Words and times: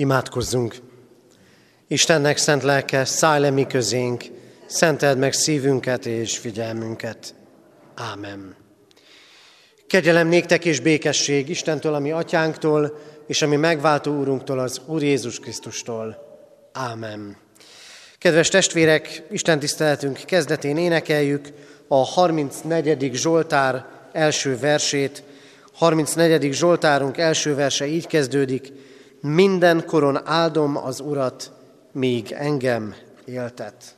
Imádkozzunk! 0.00 0.76
Istennek 1.88 2.36
szent 2.36 2.62
lelke, 2.62 3.04
szállj 3.04 3.40
le 3.40 3.50
mi 3.50 3.66
közénk, 3.66 4.24
szenteld 4.66 5.18
meg 5.18 5.32
szívünket 5.32 6.06
és 6.06 6.38
figyelmünket. 6.38 7.34
Ámen. 7.94 8.56
Kegyelem 9.86 10.28
néktek 10.28 10.64
és 10.64 10.80
békesség 10.80 11.48
Istentől, 11.48 11.94
ami 11.94 12.10
atyánktól, 12.10 12.98
és 13.26 13.42
ami 13.42 13.56
megváltó 13.56 14.18
úrunktól, 14.18 14.58
az 14.58 14.80
Úr 14.86 15.02
Jézus 15.02 15.38
Krisztustól. 15.38 16.16
Ámen. 16.72 17.36
Kedves 18.18 18.48
testvérek, 18.48 19.22
Isten 19.30 19.58
tiszteletünk 19.58 20.18
kezdetén 20.24 20.76
énekeljük 20.76 21.48
a 21.88 22.04
34. 22.04 23.10
Zsoltár 23.14 23.86
első 24.12 24.58
versét. 24.58 25.22
34. 25.72 26.52
Zsoltárunk 26.52 27.18
első 27.18 27.54
verse 27.54 27.86
így 27.86 28.06
kezdődik. 28.06 28.72
Minden 29.22 29.84
koron 29.86 30.26
áldom 30.26 30.76
az 30.76 31.00
Urat, 31.00 31.52
míg 31.92 32.32
engem 32.32 32.94
éltet. 33.24 33.94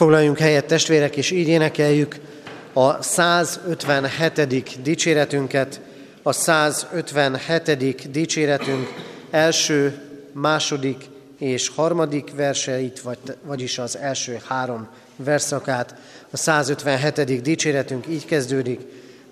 Foglaljunk 0.00 0.38
helyet 0.38 0.66
testvérek, 0.66 1.16
és 1.16 1.30
így 1.30 1.48
énekeljük 1.48 2.16
a 2.72 3.02
157. 3.02 4.82
dicséretünket, 4.82 5.80
a 6.22 6.32
157. 6.32 8.10
dicséretünk 8.10 8.92
első, 9.30 10.00
második 10.32 11.04
és 11.38 11.68
harmadik 11.68 12.34
verseit, 12.34 13.00
vagy, 13.00 13.18
vagyis 13.42 13.78
az 13.78 13.96
első 13.96 14.40
három 14.48 14.88
verszakát. 15.16 15.94
A 16.30 16.36
157. 16.36 17.42
dicséretünk 17.42 18.06
így 18.08 18.24
kezdődik. 18.24 18.80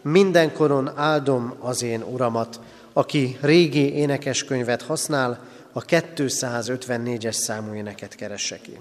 Mindenkoron 0.03 0.93
áldom 0.97 1.55
az 1.61 1.83
én 1.83 2.03
uramat, 2.03 2.61
aki 2.93 3.37
régi 3.41 3.95
énekeskönyvet 3.95 4.83
használ, 4.83 5.45
a 5.73 5.85
254-es 5.85 7.33
számú 7.33 7.75
éneket 7.75 8.15
keresse 8.15 8.59
ki. 8.63 8.79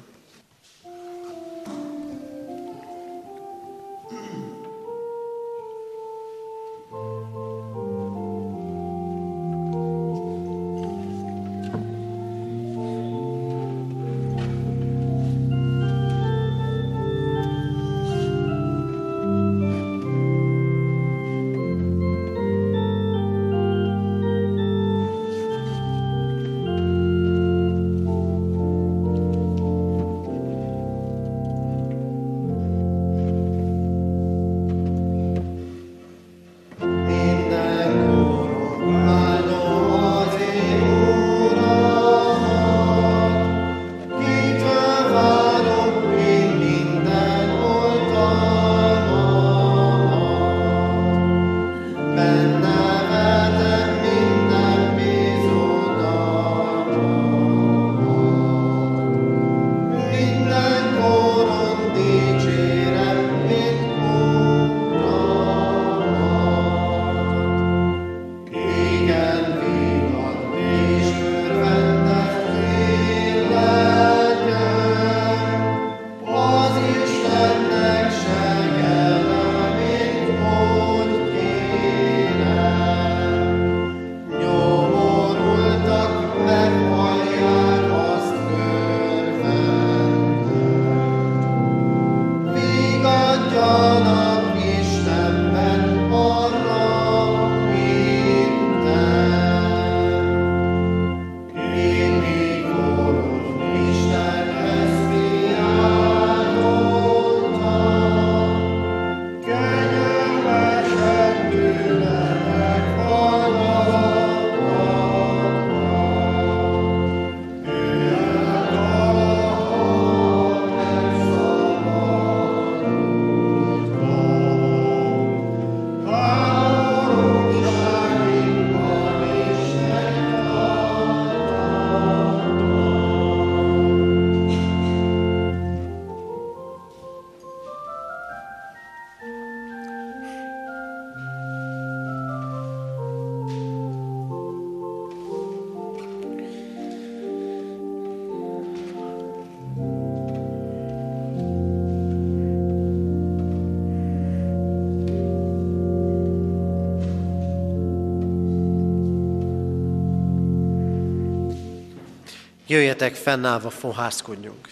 Jöjjetek, 162.70 163.16
fennállva 163.16 163.70
fohászkodjunk. 163.70 164.68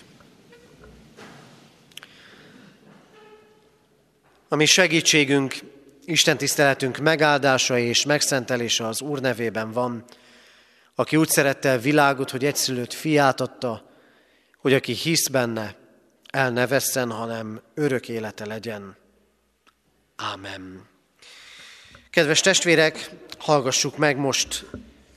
A 4.47 4.55
mi 4.55 4.65
segítségünk, 4.65 5.55
Isten 6.05 6.37
tiszteletünk 6.37 6.97
megáldása 6.97 7.77
és 7.77 8.05
megszentelése 8.05 8.87
az 8.87 9.01
Úr 9.01 9.19
nevében 9.19 9.71
van, 9.71 10.03
aki 10.95 11.15
úgy 11.15 11.29
szerette 11.29 11.71
a 11.71 11.79
világot, 11.79 12.31
hogy 12.31 12.45
egyszülött 12.45 12.93
fiát 12.93 13.41
adta, 13.41 13.89
hogy 14.57 14.73
aki 14.73 14.93
hisz 14.93 15.27
benne, 15.27 15.75
el 16.31 16.51
ne 16.51 16.67
vesszen, 16.67 17.11
hanem 17.11 17.61
örök 17.73 18.09
élete 18.09 18.45
legyen. 18.45 18.95
Ámen. 20.15 20.87
Kedves 22.09 22.41
testvérek, 22.41 23.09
hallgassuk 23.37 23.97
meg 23.97 24.17
most 24.17 24.65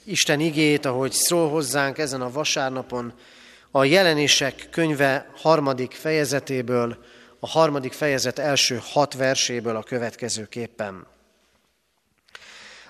Isten 0.08 0.40
igét, 0.40 0.84
ahogy 0.84 1.12
szól 1.12 1.48
hozzánk 1.48 1.98
ezen 1.98 2.20
a 2.20 2.30
vasárnapon, 2.30 3.12
a 3.70 3.84
jelenések 3.84 4.68
könyve 4.70 5.30
harmadik 5.36 5.92
fejezetéből, 5.92 7.04
a 7.40 7.48
harmadik 7.48 7.92
fejezet 7.92 8.38
első 8.38 8.80
hat 8.82 9.14
verséből 9.14 9.76
a 9.76 9.82
következőképpen. 9.82 11.06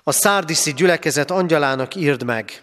A 0.03 0.13
szárdiszi 0.13 0.73
gyülekezet 0.73 1.31
angyalának 1.31 1.95
írd 1.95 2.23
meg. 2.23 2.63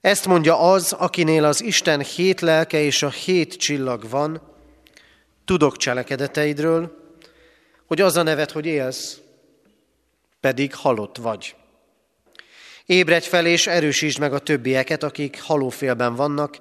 Ezt 0.00 0.26
mondja 0.26 0.58
az, 0.58 0.92
akinél 0.92 1.44
az 1.44 1.62
Isten 1.62 2.00
hét 2.00 2.40
lelke 2.40 2.80
és 2.80 3.02
a 3.02 3.10
hét 3.10 3.54
csillag 3.54 4.08
van, 4.08 4.40
tudok 5.44 5.76
cselekedeteidről, 5.76 6.96
hogy 7.86 8.00
az 8.00 8.16
a 8.16 8.22
nevet, 8.22 8.50
hogy 8.50 8.66
élsz, 8.66 9.18
pedig 10.40 10.74
halott 10.74 11.16
vagy. 11.16 11.54
Ébredj 12.90 13.28
fel 13.28 13.46
és 13.46 13.66
erősítsd 13.66 14.18
meg 14.18 14.32
a 14.32 14.38
többieket, 14.38 15.02
akik 15.02 15.42
halófélben 15.42 16.14
vannak, 16.14 16.58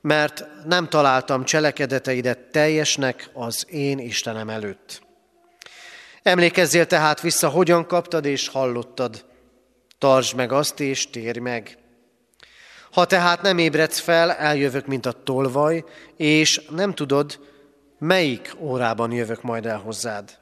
mert 0.00 0.44
nem 0.64 0.88
találtam 0.88 1.44
cselekedeteidet 1.44 2.38
teljesnek 2.38 3.30
az 3.32 3.66
én 3.70 3.98
Istenem 3.98 4.48
előtt. 4.48 5.02
Emlékezzél 6.22 6.86
tehát 6.86 7.20
vissza, 7.20 7.48
hogyan 7.48 7.86
kaptad 7.86 8.24
és 8.24 8.48
hallottad. 8.48 9.24
Tartsd 9.98 10.36
meg 10.36 10.52
azt 10.52 10.80
és 10.80 11.10
térj 11.10 11.38
meg. 11.38 11.78
Ha 12.90 13.04
tehát 13.04 13.42
nem 13.42 13.58
ébredsz 13.58 13.98
fel, 13.98 14.32
eljövök, 14.32 14.86
mint 14.86 15.06
a 15.06 15.12
tolvaj, 15.12 15.84
és 16.16 16.60
nem 16.70 16.94
tudod, 16.94 17.40
melyik 17.98 18.54
órában 18.58 19.12
jövök 19.12 19.42
majd 19.42 19.66
el 19.66 19.78
hozzád. 19.78 20.38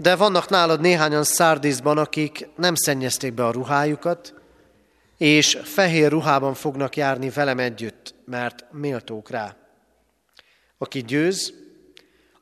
De 0.00 0.16
vannak 0.16 0.48
nálad 0.48 0.80
néhányan 0.80 1.24
szárdíszban, 1.24 1.98
akik 1.98 2.48
nem 2.56 2.74
szennyezték 2.74 3.32
be 3.32 3.46
a 3.46 3.50
ruhájukat, 3.50 4.34
és 5.16 5.58
fehér 5.62 6.10
ruhában 6.10 6.54
fognak 6.54 6.96
járni 6.96 7.30
velem 7.30 7.58
együtt, 7.58 8.14
mert 8.24 8.64
méltók 8.72 9.30
rá. 9.30 9.56
Aki 10.78 11.02
győz, 11.02 11.52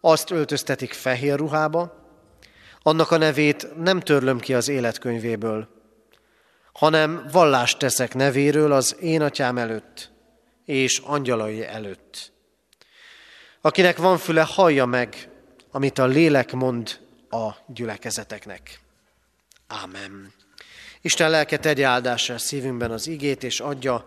azt 0.00 0.31
öltöztetik 0.31 0.93
fehér 0.93 1.37
ruhába, 1.37 2.08
annak 2.82 3.10
a 3.10 3.16
nevét 3.16 3.76
nem 3.76 4.00
törlöm 4.00 4.38
ki 4.38 4.54
az 4.54 4.69
életkönyvéből, 4.69 5.69
hanem 6.72 7.28
vallást 7.32 7.78
teszek 7.78 8.14
nevéről 8.14 8.72
az 8.72 8.96
én 9.00 9.22
atyám 9.22 9.58
előtt 9.58 10.11
és 10.64 10.99
angyalai 10.99 11.66
előtt. 11.66 12.32
Akinek 13.61 13.96
van 13.96 14.19
füle, 14.19 14.43
hallja 14.43 14.87
meg, 14.87 15.28
amit 15.70 15.99
a 15.99 16.06
lélek 16.06 16.52
mond 16.52 17.06
a 17.30 17.56
gyülekezeteknek. 17.66 18.80
Ámen. 19.66 20.32
Isten 21.00 21.30
lelke 21.30 21.58
tegye 21.58 21.86
áldásra 21.86 22.38
szívünkben 22.38 22.90
az 22.90 23.06
igét, 23.06 23.42
és 23.42 23.60
adja, 23.60 24.04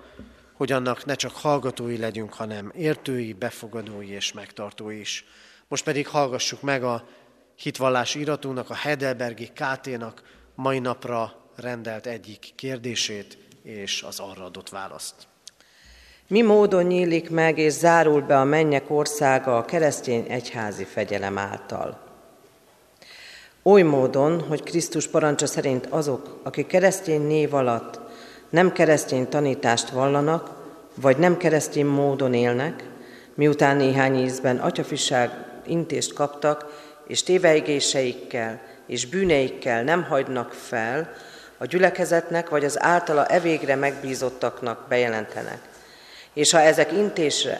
hogy 0.53 0.71
annak 0.71 1.06
ne 1.06 1.15
csak 1.15 1.31
hallgatói 1.31 1.97
legyünk, 1.97 2.33
hanem 2.33 2.71
értői, 2.75 3.33
befogadói 3.33 4.09
és 4.09 4.33
megtartói 4.33 5.00
is. 5.00 5.25
Most 5.68 5.83
pedig 5.83 6.07
hallgassuk 6.07 6.62
meg 6.62 6.83
a 6.83 7.07
hitvallási 7.56 8.19
iratónak, 8.19 8.69
a 8.69 8.75
Hedelbergi 8.75 9.47
KT-nak 9.47 10.23
mai 10.56 10.79
napra 10.79 11.50
rendelt 11.56 12.07
egyik 12.07 12.51
kérdését 12.56 13.38
és 13.63 14.03
az 14.03 14.19
arra 14.19 14.44
adott 14.44 14.69
választ. 14.69 15.15
Mi 16.27 16.41
módon 16.41 16.83
nyílik 16.83 17.29
meg 17.29 17.57
és 17.57 17.73
zárul 17.73 18.21
be 18.21 18.39
a 18.39 18.44
mennyek 18.44 18.89
országa 18.89 19.57
a 19.57 19.65
keresztény 19.65 20.25
egyházi 20.29 20.83
fegyelem 20.83 21.38
által? 21.38 22.10
Oly 23.63 23.81
módon, 23.81 24.41
hogy 24.41 24.63
Krisztus 24.63 25.07
parancsa 25.07 25.47
szerint 25.47 25.85
azok, 25.89 26.39
akik 26.43 26.67
keresztény 26.67 27.21
név 27.21 27.53
alatt 27.53 27.99
nem 28.49 28.71
keresztény 28.71 29.29
tanítást 29.29 29.89
vallanak, 29.89 30.49
vagy 30.95 31.17
nem 31.17 31.37
keresztény 31.37 31.85
módon 31.85 32.33
élnek, 32.33 32.83
miután 33.33 33.77
néhány 33.77 34.15
ízben 34.15 34.57
atyafiság 34.57 35.31
intést 35.65 36.13
kaptak, 36.13 36.65
és 37.07 37.23
téveigéseikkel 37.23 38.61
és 38.85 39.05
bűneikkel 39.05 39.83
nem 39.83 40.03
hagynak 40.03 40.53
fel, 40.53 41.13
a 41.57 41.65
gyülekezetnek 41.65 42.49
vagy 42.49 42.65
az 42.65 42.83
általa 42.83 43.25
evégre 43.25 43.75
megbízottaknak 43.75 44.85
bejelentenek. 44.89 45.59
És 46.33 46.51
ha 46.51 46.59
ezek 46.59 46.91
intésre, 46.91 47.59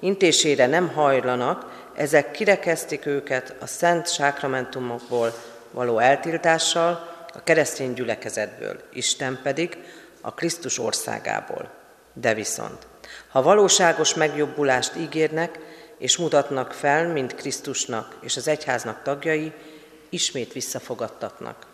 intésére 0.00 0.66
nem 0.66 0.88
hajlanak, 0.88 1.81
ezek 2.02 2.30
kirekeztik 2.30 3.06
őket 3.06 3.54
a 3.60 3.66
szent 3.66 4.12
sákramentumokból 4.12 5.34
való 5.70 5.98
eltiltással, 5.98 7.10
a 7.34 7.42
keresztény 7.42 7.92
gyülekezetből, 7.92 8.80
Isten 8.92 9.40
pedig 9.42 9.76
a 10.20 10.34
Krisztus 10.34 10.78
országából. 10.78 11.70
De 12.12 12.34
viszont, 12.34 12.86
ha 13.28 13.42
valóságos 13.42 14.14
megjobbulást 14.14 14.96
ígérnek 14.96 15.58
és 15.98 16.16
mutatnak 16.16 16.72
fel, 16.72 17.06
mint 17.06 17.34
Krisztusnak 17.34 18.16
és 18.20 18.36
az 18.36 18.48
egyháznak 18.48 19.02
tagjai, 19.02 19.52
ismét 20.08 20.52
visszafogadtatnak. 20.52 21.66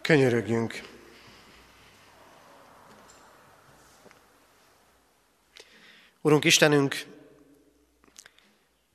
Könyörögjünk! 0.00 0.91
Urunk 6.24 6.44
Istenünk, 6.44 7.04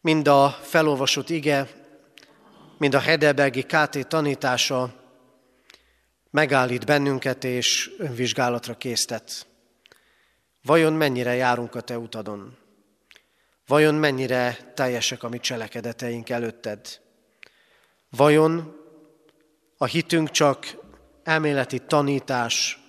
mind 0.01 0.27
a 0.27 0.49
felolvasott 0.49 1.29
ige, 1.29 1.67
mind 2.77 2.93
a 2.93 2.99
Hedelbergi 2.99 3.63
KT 3.63 4.07
tanítása 4.07 4.93
megállít 6.29 6.85
bennünket 6.85 7.43
és 7.43 7.91
önvizsgálatra 7.97 8.77
késztet. 8.77 9.47
Vajon 10.63 10.93
mennyire 10.93 11.33
járunk 11.33 11.75
a 11.75 11.81
Te 11.81 11.97
utadon? 11.97 12.57
Vajon 13.65 13.95
mennyire 13.95 14.71
teljesek 14.73 15.23
a 15.23 15.29
mi 15.29 15.39
cselekedeteink 15.39 16.29
előtted? 16.29 17.01
Vajon 18.09 18.75
a 19.77 19.85
hitünk 19.85 20.31
csak 20.31 20.75
elméleti 21.23 21.79
tanítás, 21.79 22.79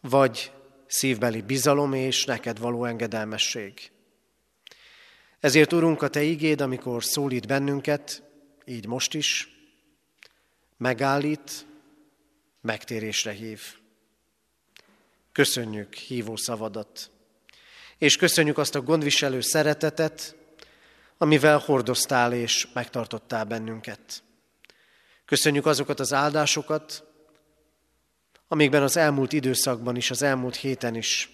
vagy 0.00 0.52
szívbeli 0.90 1.40
bizalom 1.40 1.92
és 1.92 2.24
neked 2.24 2.58
való 2.58 2.84
engedelmesség? 2.84 3.90
Ezért, 5.40 5.72
Urunk, 5.72 6.02
a 6.02 6.08
Te 6.08 6.22
igéd, 6.22 6.60
amikor 6.60 7.04
szólít 7.04 7.46
bennünket, 7.46 8.22
így 8.64 8.86
most 8.86 9.14
is, 9.14 9.48
megállít, 10.76 11.66
megtérésre 12.60 13.32
hív. 13.32 13.60
Köszönjük 15.32 15.94
hívó 15.94 16.36
szavadat, 16.36 17.10
és 17.98 18.16
köszönjük 18.16 18.58
azt 18.58 18.74
a 18.74 18.80
gondviselő 18.80 19.40
szeretetet, 19.40 20.36
amivel 21.18 21.58
hordoztál 21.58 22.32
és 22.32 22.68
megtartottál 22.72 23.44
bennünket. 23.44 24.22
Köszönjük 25.24 25.66
azokat 25.66 26.00
az 26.00 26.12
áldásokat, 26.12 27.09
amikben 28.52 28.82
az 28.82 28.96
elmúlt 28.96 29.32
időszakban 29.32 29.96
is, 29.96 30.10
az 30.10 30.22
elmúlt 30.22 30.56
héten 30.56 30.94
is 30.94 31.30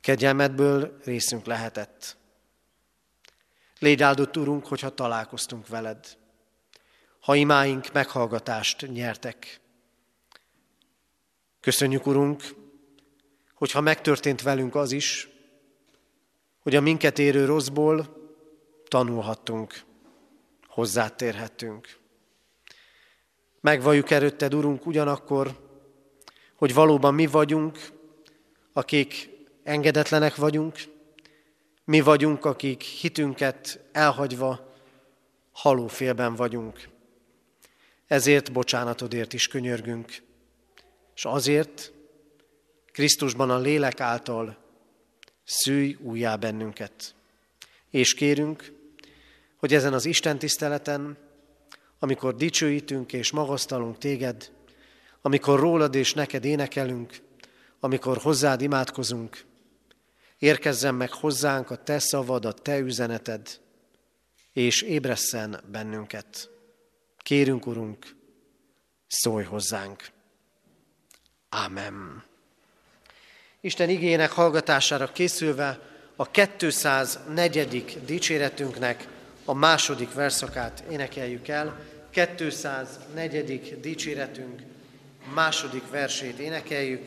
kegyelmedből 0.00 0.98
részünk 1.04 1.46
lehetett. 1.46 2.16
Légy 3.78 4.02
áldott, 4.02 4.36
Urunk, 4.36 4.66
hogyha 4.66 4.94
találkoztunk 4.94 5.68
veled, 5.68 6.16
ha 7.20 7.34
imáink 7.34 7.92
meghallgatást 7.92 8.86
nyertek. 8.92 9.60
Köszönjük, 11.60 12.06
Urunk, 12.06 12.42
hogyha 13.54 13.80
megtörtént 13.80 14.42
velünk 14.42 14.74
az 14.74 14.92
is, 14.92 15.28
hogy 16.58 16.74
a 16.74 16.80
minket 16.80 17.18
érő 17.18 17.44
rosszból 17.44 18.16
tanulhattunk, 18.88 19.82
hozzátérhettünk. 20.66 21.98
Megvalljuk 23.60 24.10
előtted, 24.10 24.54
Urunk, 24.54 24.86
ugyanakkor, 24.86 25.67
hogy 26.58 26.74
valóban 26.74 27.14
mi 27.14 27.26
vagyunk, 27.26 27.78
akik 28.72 29.30
engedetlenek 29.62 30.34
vagyunk, 30.34 30.76
mi 31.84 32.00
vagyunk, 32.00 32.44
akik 32.44 32.82
hitünket 32.82 33.80
elhagyva 33.92 34.74
halófélben 35.52 36.34
vagyunk. 36.34 36.88
Ezért 38.06 38.52
bocsánatodért 38.52 39.32
is 39.32 39.48
könyörgünk, 39.48 40.22
és 41.14 41.24
azért, 41.24 41.92
Krisztusban 42.92 43.50
a 43.50 43.58
lélek 43.58 44.00
által 44.00 44.56
szűj 45.44 45.96
újjá 46.00 46.36
bennünket. 46.36 47.14
És 47.90 48.14
kérünk, 48.14 48.72
hogy 49.56 49.74
ezen 49.74 49.92
az 49.92 50.04
Isten 50.04 50.38
tiszteleten, 50.38 51.16
amikor 51.98 52.34
dicsőítünk 52.34 53.12
és 53.12 53.30
magasztalunk 53.30 53.98
téged, 53.98 54.56
amikor 55.22 55.60
rólad 55.60 55.94
és 55.94 56.14
neked 56.14 56.44
énekelünk, 56.44 57.20
amikor 57.80 58.16
hozzád 58.16 58.60
imádkozunk, 58.60 59.44
érkezzen 60.38 60.94
meg 60.94 61.12
hozzánk 61.12 61.70
a 61.70 61.82
te 61.82 61.98
szavad, 61.98 62.44
a 62.44 62.52
te 62.52 62.78
üzeneted, 62.78 63.60
és 64.52 64.82
ébresszen 64.82 65.60
bennünket. 65.70 66.50
Kérünk, 67.18 67.66
Urunk, 67.66 68.16
szólj 69.06 69.44
hozzánk. 69.44 70.10
Ámen. 71.48 72.24
Isten 73.60 73.88
igének 73.88 74.30
hallgatására 74.30 75.12
készülve 75.12 75.80
a 76.16 76.30
204. 76.30 78.04
dicséretünknek 78.04 79.08
a 79.44 79.54
második 79.54 80.12
verszakát 80.12 80.84
énekeljük 80.90 81.48
el. 81.48 81.80
204. 82.10 83.80
dicséretünk 83.80 84.62
második 85.34 85.90
versét 85.90 86.38
énekeljük. 86.38 87.06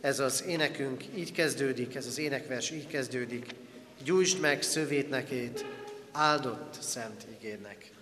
Ez 0.00 0.20
az 0.20 0.44
énekünk 0.46 1.04
így 1.14 1.32
kezdődik, 1.32 1.94
ez 1.94 2.06
az 2.06 2.18
énekvers 2.18 2.70
így 2.70 2.86
kezdődik. 2.86 3.46
Gyújtsd 4.04 4.40
meg 4.40 4.62
szövét 4.62 5.10
nekét, 5.10 5.64
áldott 6.12 6.76
szent 6.80 7.26
igének. 7.40 7.92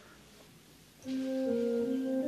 thank 1.04 2.22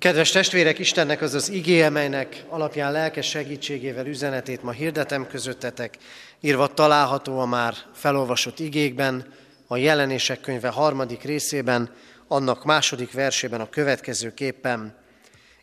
Kedves 0.00 0.30
testvérek, 0.30 0.78
Istennek 0.78 1.20
az 1.20 1.34
az 1.34 1.48
igéje, 1.48 1.88
melynek 1.88 2.44
alapján 2.48 2.92
lelkes 2.92 3.28
segítségével 3.28 4.06
üzenetét 4.06 4.62
ma 4.62 4.70
hirdetem 4.70 5.26
közöttetek, 5.26 5.96
írva 6.40 6.74
található 6.74 7.38
a 7.38 7.46
már 7.46 7.74
felolvasott 7.94 8.58
igékben, 8.58 9.34
a 9.66 9.76
jelenések 9.76 10.40
könyve 10.40 10.68
harmadik 10.68 11.22
részében, 11.22 11.94
annak 12.28 12.64
második 12.64 13.12
versében 13.12 13.60
a 13.60 13.68
következő 13.68 14.34
képpen. 14.34 14.96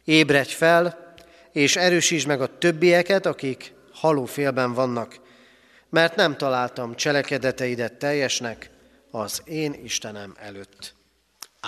Ébredj 0.03 0.53
fel, 0.53 1.15
és 1.51 1.75
erősítsd 1.75 2.27
meg 2.27 2.41
a 2.41 2.57
többieket, 2.57 3.25
akik 3.25 3.73
halófélben 3.91 4.73
vannak, 4.73 5.19
mert 5.89 6.15
nem 6.15 6.37
találtam 6.37 6.95
cselekedeteidet 6.95 7.93
teljesnek 7.93 8.69
az 9.11 9.41
én 9.45 9.73
Istenem 9.83 10.35
előtt. 10.39 10.95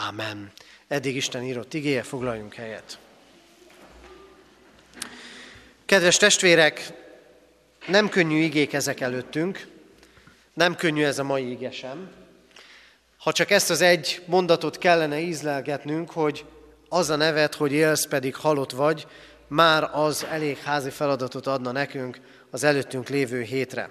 Amen. 0.08 0.52
Eddig 0.90 1.16
Isten 1.16 1.44
írott 1.44 1.74
igéje, 1.74 2.04
foglaljunk 2.04 2.54
helyet. 2.54 2.98
Kedves 5.86 6.18
testvérek, 6.18 6.92
nem 7.88 8.10
könnyű 8.10 8.38
igék 8.38 8.74
ezek 8.74 9.00
előttünk, 9.00 9.68
nem 10.54 10.76
könnyű 10.76 11.04
ez 11.04 11.20
a 11.20 11.24
mai 11.24 11.52
ige 11.52 11.72
sem. 11.72 12.12
Ha 13.18 13.32
csak 13.32 13.52
ezt 13.52 13.70
az 13.70 13.82
egy 13.82 14.22
mondatot 14.26 14.78
kellene 14.78 15.20
ízlelgetnünk, 15.20 16.12
hogy 16.12 16.46
az 16.88 17.10
a 17.10 17.16
nevet, 17.16 17.56
hogy 17.56 17.72
élsz, 17.72 18.06
pedig 18.06 18.36
halott 18.36 18.72
vagy, 18.72 19.08
már 19.48 19.90
az 19.94 20.26
elég 20.32 20.58
házi 20.58 20.90
feladatot 20.90 21.48
adna 21.48 21.72
nekünk 21.72 22.20
az 22.50 22.64
előttünk 22.64 23.10
lévő 23.10 23.42
hétre. 23.42 23.90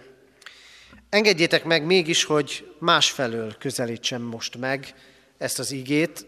Engedjétek 1.09 1.65
meg 1.65 1.85
mégis, 1.85 2.25
hogy 2.25 2.75
másfelől 2.79 3.57
közelítsem 3.59 4.23
most 4.23 4.57
meg 4.57 4.95
ezt 5.37 5.59
az 5.59 5.71
igét, 5.71 6.27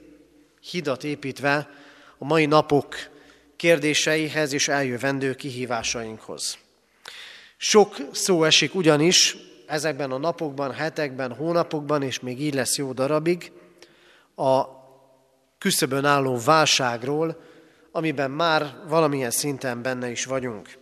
hidat 0.61 1.05
építve 1.05 1.71
a 2.19 2.25
mai 2.25 2.47
napok 2.47 2.95
kérdéseihez 3.57 4.52
és 4.52 4.69
eljövendő 4.69 5.35
kihívásainkhoz. 5.35 6.59
Sok 7.57 7.97
szó 8.12 8.45
esik 8.45 8.75
ugyanis 8.75 9.37
ezekben 9.67 10.11
a 10.11 10.19
napokban, 10.19 10.73
hetekben, 10.73 11.35
hónapokban, 11.35 12.02
és 12.02 12.21
még 12.21 12.40
így 12.40 12.55
lesz 12.55 12.76
jó 12.76 12.93
darabig, 12.93 13.52
a 14.37 14.64
küszöbön 15.59 16.05
álló 16.05 16.38
válságról, 16.45 17.40
amiben 17.93 18.31
már 18.31 18.75
valamilyen 18.88 19.31
szinten 19.31 19.83
benne 19.83 20.11
is 20.11 20.25
vagyunk. 20.25 20.79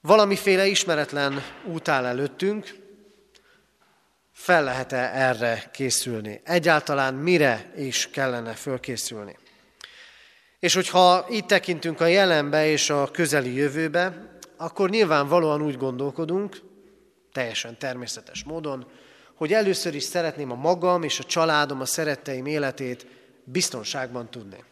Valamiféle 0.00 0.66
ismeretlen 0.66 1.42
út 1.64 1.88
áll 1.88 2.04
előttünk, 2.04 2.74
fel 4.36 4.64
lehet-e 4.64 5.10
erre 5.14 5.70
készülni? 5.72 6.40
Egyáltalán 6.44 7.14
mire 7.14 7.72
is 7.76 8.10
kellene 8.10 8.52
fölkészülni? 8.52 9.36
És 10.58 10.74
hogyha 10.74 11.26
itt 11.28 11.46
tekintünk 11.46 12.00
a 12.00 12.06
jelenbe 12.06 12.66
és 12.66 12.90
a 12.90 13.10
közeli 13.10 13.54
jövőbe, 13.54 14.30
akkor 14.56 14.90
nyilvánvalóan 14.90 15.62
úgy 15.62 15.76
gondolkodunk, 15.76 16.60
teljesen 17.32 17.78
természetes 17.78 18.44
módon, 18.44 18.86
hogy 19.34 19.52
először 19.52 19.94
is 19.94 20.02
szeretném 20.02 20.50
a 20.50 20.54
magam 20.54 21.02
és 21.02 21.18
a 21.18 21.24
családom, 21.24 21.80
a 21.80 21.84
szeretteim 21.84 22.46
életét 22.46 23.06
biztonságban 23.44 24.30
tudni. 24.30 24.64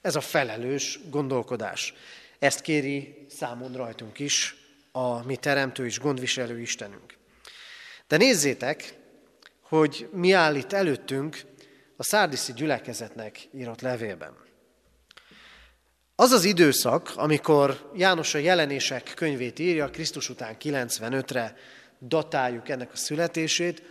Ez 0.00 0.16
a 0.16 0.20
felelős 0.20 0.98
gondolkodás. 1.10 1.94
Ezt 2.38 2.60
kéri 2.60 3.26
számon 3.28 3.72
rajtunk 3.72 4.18
is 4.18 4.56
a 4.92 5.24
mi 5.24 5.36
teremtő 5.36 5.84
és 5.86 5.98
gondviselő 5.98 6.60
Istenünk. 6.60 7.18
De 8.10 8.16
nézzétek, 8.16 8.94
hogy 9.62 10.08
mi 10.12 10.32
áll 10.32 10.54
itt 10.54 10.72
előttünk 10.72 11.40
a 11.96 12.02
szárdiszi 12.02 12.52
gyülekezetnek 12.52 13.48
írott 13.54 13.80
levélben. 13.80 14.36
Az 16.14 16.30
az 16.30 16.44
időszak, 16.44 17.12
amikor 17.14 17.90
János 17.94 18.34
a 18.34 18.38
jelenések 18.38 19.12
könyvét 19.14 19.58
írja, 19.58 19.90
Krisztus 19.90 20.28
után 20.28 20.56
95-re 20.60 21.56
datáljuk 22.00 22.68
ennek 22.68 22.92
a 22.92 22.96
születését, 22.96 23.82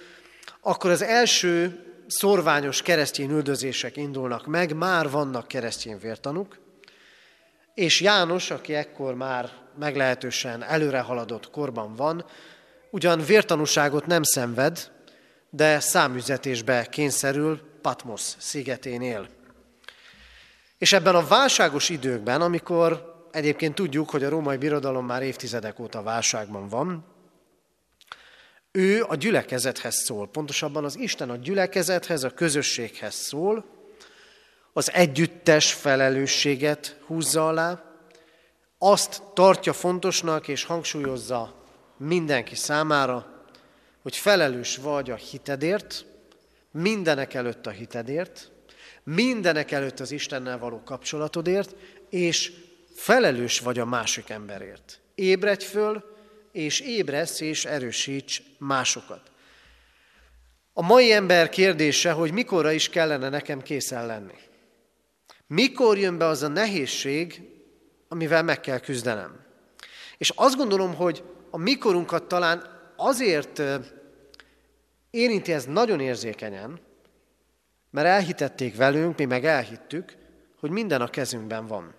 akkor 0.62 0.90
az 0.90 1.02
első 1.02 1.84
szorványos 2.08 2.82
keresztény 2.82 3.30
üldözések 3.30 3.98
indulnak 3.98 4.46
meg, 4.46 4.76
már 4.76 5.10
vannak 5.10 5.48
keresztény 5.48 5.98
vértanuk, 5.98 6.60
és 7.74 8.02
János, 8.02 8.52
aki 8.52 8.76
ekkor 8.76 9.14
már 9.14 9.50
meglehetősen 9.78 10.64
előre 10.64 11.00
haladott 11.00 11.50
korban 11.50 11.96
van, 11.96 12.26
ugyan 12.90 13.26
vértanúságot 13.26 14.06
nem 14.06 14.24
szenved, 14.24 14.92
de 15.50 15.80
számüzetésbe 15.80 16.86
kényszerül 16.86 17.62
Patmos 17.82 18.22
szigetén 18.38 19.02
él. 19.02 19.30
És 20.78 20.94
ebben 20.94 21.16
a 21.16 21.28
válságos 21.28 21.90
időkben, 21.90 22.42
amikor 22.42 23.18
egyébként 23.32 23.76
tudjuk, 23.76 24.10
hogy 24.10 24.24
a 24.24 24.30
római 24.30 24.58
birodalom 24.58 25.06
már 25.06 25.22
évtizedek 25.22 25.80
óta 25.80 26.02
válságban 26.02 26.68
van, 26.68 27.06
ő 28.72 29.06
a 29.08 29.16
gyülekezethez 29.16 29.96
szól, 29.96 30.28
pontosabban 30.28 30.84
az 30.84 30.98
Isten 30.98 31.30
a 31.30 31.36
gyülekezethez, 31.36 32.24
a 32.24 32.30
közösséghez 32.30 33.14
szól, 33.14 33.66
az 34.74 34.92
együttes 34.94 35.74
felelősséget 35.74 37.00
húzza 37.06 37.48
alá, 37.48 37.84
azt 38.78 39.22
tartja 39.34 39.74
fontosnak 39.74 40.48
és 40.48 40.64
hangsúlyozza 40.64 41.59
mindenki 42.00 42.56
számára, 42.56 43.44
hogy 44.02 44.16
felelős 44.16 44.78
vagy 44.78 45.10
a 45.10 45.16
hitedért, 45.16 46.06
mindenek 46.72 47.34
előtt 47.34 47.68
a 47.68 47.70
hitedért, 47.70 48.52
mindenek 49.04 49.72
előtt 49.72 50.00
az 50.00 50.12
Istennel 50.12 50.58
való 50.58 50.84
kapcsolatodért, 50.84 51.76
és 52.10 52.52
felelős 52.94 53.60
vagy 53.60 53.80
a 53.80 53.86
másik 53.86 54.30
emberért. 54.30 55.00
Ébredj 55.16 55.66
föl, 55.66 56.18
és 56.52 56.80
ébresz, 56.80 57.40
és 57.40 57.66
erősíts 57.66 58.42
másokat. 58.58 59.32
A 60.74 60.82
mai 60.82 61.12
ember 61.12 61.50
kérdése, 61.50 62.12
hogy 62.12 62.32
mikorra 62.32 62.72
is 62.72 62.90
kellene 62.90 63.30
nekem 63.30 63.62
készen 63.62 64.06
lenni. 64.06 64.38
Mikor 65.48 65.98
jön 65.98 66.18
be 66.18 66.26
az 66.26 66.44
a 66.44 66.48
nehézség, 66.48 67.42
amivel 68.08 68.44
meg 68.44 68.60
kell 68.60 68.80
küzdenem. 68.80 69.46
És 70.18 70.32
azt 70.36 70.56
gondolom, 70.56 70.96
hogy 70.96 71.24
a 71.50 71.58
mikorunkat 71.58 72.24
talán 72.24 72.64
azért 72.96 73.62
érinti 75.10 75.54
ez 75.54 75.66
nagyon 75.66 76.00
érzékenyen, 76.00 76.80
mert 77.90 78.08
elhitették 78.08 78.76
velünk, 78.76 79.18
mi 79.18 79.26
meg 79.26 79.46
elhittük, 79.46 80.16
hogy 80.60 80.70
minden 80.70 81.02
a 81.02 81.08
kezünkben 81.08 81.68
van. 81.68 81.94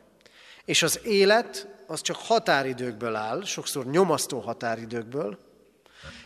És 0.65 0.83
az 0.83 1.01
élet 1.05 1.69
az 1.87 2.01
csak 2.01 2.17
határidőkből 2.17 3.15
áll, 3.15 3.45
sokszor 3.45 3.87
nyomasztó 3.87 4.39
határidőkből, 4.39 5.39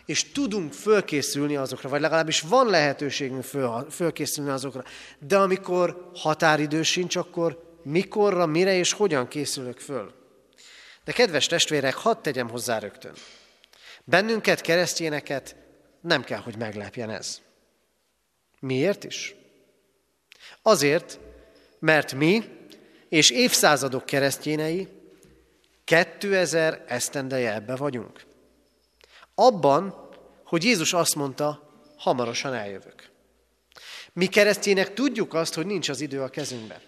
és 0.04 0.32
tudunk 0.32 0.72
fölkészülni 0.72 1.56
azokra, 1.56 1.88
vagy 1.88 2.00
legalábbis 2.00 2.40
van 2.40 2.66
lehetőségünk 2.66 3.42
föl, 3.42 3.86
fölkészülni 3.90 4.50
azokra. 4.50 4.84
De 5.18 5.38
amikor 5.38 6.10
határidő 6.14 6.82
sincs, 6.82 7.16
akkor 7.16 7.78
mikorra, 7.82 8.46
mire 8.46 8.74
és 8.74 8.92
hogyan 8.92 9.28
készülök 9.28 9.78
föl? 9.78 10.23
De 11.04 11.12
kedves 11.12 11.46
testvérek, 11.46 11.94
hadd 11.94 12.22
tegyem 12.22 12.48
hozzá 12.48 12.78
rögtön. 12.78 13.14
Bennünket, 14.04 14.60
keresztényeket 14.60 15.56
nem 16.00 16.24
kell, 16.24 16.38
hogy 16.38 16.56
meglepjen 16.56 17.10
ez. 17.10 17.40
Miért 18.60 19.04
is? 19.04 19.34
Azért, 20.62 21.18
mert 21.78 22.12
mi 22.12 22.44
és 23.08 23.30
évszázadok 23.30 24.06
keresztényei 24.06 24.88
2000 25.84 26.84
esztendeje 26.86 27.54
ebbe 27.54 27.76
vagyunk. 27.76 28.24
Abban, 29.34 30.08
hogy 30.44 30.64
Jézus 30.64 30.92
azt 30.92 31.14
mondta, 31.14 31.72
hamarosan 31.96 32.54
eljövök. 32.54 33.10
Mi 34.12 34.26
keresztjének 34.26 34.94
tudjuk 34.94 35.34
azt, 35.34 35.54
hogy 35.54 35.66
nincs 35.66 35.88
az 35.88 36.00
idő 36.00 36.22
a 36.22 36.28
kezünkben. 36.28 36.80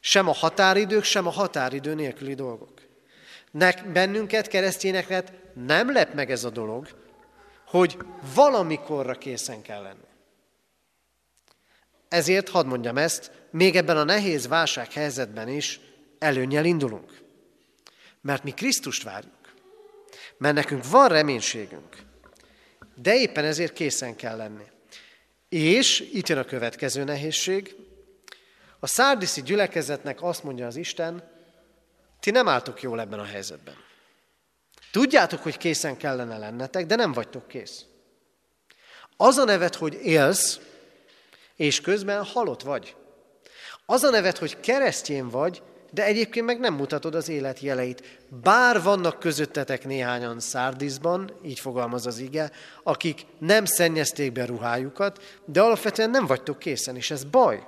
Sem 0.00 0.28
a 0.28 0.32
határidők, 0.32 1.04
sem 1.04 1.26
a 1.26 1.30
határidő 1.30 1.94
nélküli 1.94 2.34
dolgok. 2.34 2.81
Nek, 3.52 3.92
bennünket, 3.92 4.48
keresztényeket 4.48 5.32
nem 5.54 5.92
lep 5.92 6.14
meg 6.14 6.30
ez 6.30 6.44
a 6.44 6.50
dolog, 6.50 6.88
hogy 7.66 7.96
valamikorra 8.34 9.14
készen 9.14 9.62
kell 9.62 9.82
lenni. 9.82 10.10
Ezért 12.08 12.48
hadd 12.48 12.66
mondjam 12.66 12.98
ezt, 12.98 13.30
még 13.50 13.76
ebben 13.76 13.96
a 13.96 14.04
nehéz 14.04 14.48
válsághelyzetben 14.48 15.48
is 15.48 15.80
előnyel 16.18 16.64
indulunk. 16.64 17.20
Mert 18.20 18.44
mi 18.44 18.50
Krisztust 18.50 19.02
várjuk. 19.02 19.54
Mert 20.36 20.54
nekünk 20.54 20.90
van 20.90 21.08
reménységünk. 21.08 21.96
De 22.94 23.16
éppen 23.16 23.44
ezért 23.44 23.72
készen 23.72 24.16
kell 24.16 24.36
lenni. 24.36 24.64
És 25.48 26.00
itt 26.12 26.28
jön 26.28 26.38
a 26.38 26.44
következő 26.44 27.04
nehézség. 27.04 27.74
A 28.80 28.86
szárdiszi 28.86 29.42
gyülekezetnek 29.42 30.22
azt 30.22 30.42
mondja 30.42 30.66
az 30.66 30.76
Isten, 30.76 31.31
ti 32.22 32.30
nem 32.30 32.48
álltok 32.48 32.82
jól 32.82 33.00
ebben 33.00 33.18
a 33.18 33.24
helyzetben. 33.24 33.74
Tudjátok, 34.90 35.42
hogy 35.42 35.56
készen 35.56 35.96
kellene 35.96 36.38
lennetek, 36.38 36.86
de 36.86 36.96
nem 36.96 37.12
vagytok 37.12 37.48
kész. 37.48 37.84
Az 39.16 39.36
a 39.36 39.44
nevet, 39.44 39.74
hogy 39.74 39.94
élsz, 39.94 40.60
és 41.56 41.80
közben 41.80 42.24
halott 42.24 42.62
vagy. 42.62 42.96
Az 43.86 44.02
a 44.02 44.10
nevet, 44.10 44.38
hogy 44.38 44.60
keresztjén 44.60 45.28
vagy, 45.28 45.62
de 45.90 46.04
egyébként 46.04 46.46
meg 46.46 46.58
nem 46.58 46.74
mutatod 46.74 47.14
az 47.14 47.28
élet 47.28 47.60
jeleit. 47.60 48.18
Bár 48.42 48.82
vannak 48.82 49.18
közöttetek 49.18 49.84
néhányan 49.84 50.40
szárdizban, 50.40 51.38
így 51.44 51.60
fogalmaz 51.60 52.06
az 52.06 52.18
ige, 52.18 52.50
akik 52.82 53.26
nem 53.38 53.64
szennyezték 53.64 54.32
be 54.32 54.44
ruhájukat, 54.44 55.40
de 55.44 55.60
alapvetően 55.60 56.10
nem 56.10 56.26
vagytok 56.26 56.58
készen, 56.58 56.96
és 56.96 57.10
ez 57.10 57.24
baj. 57.24 57.66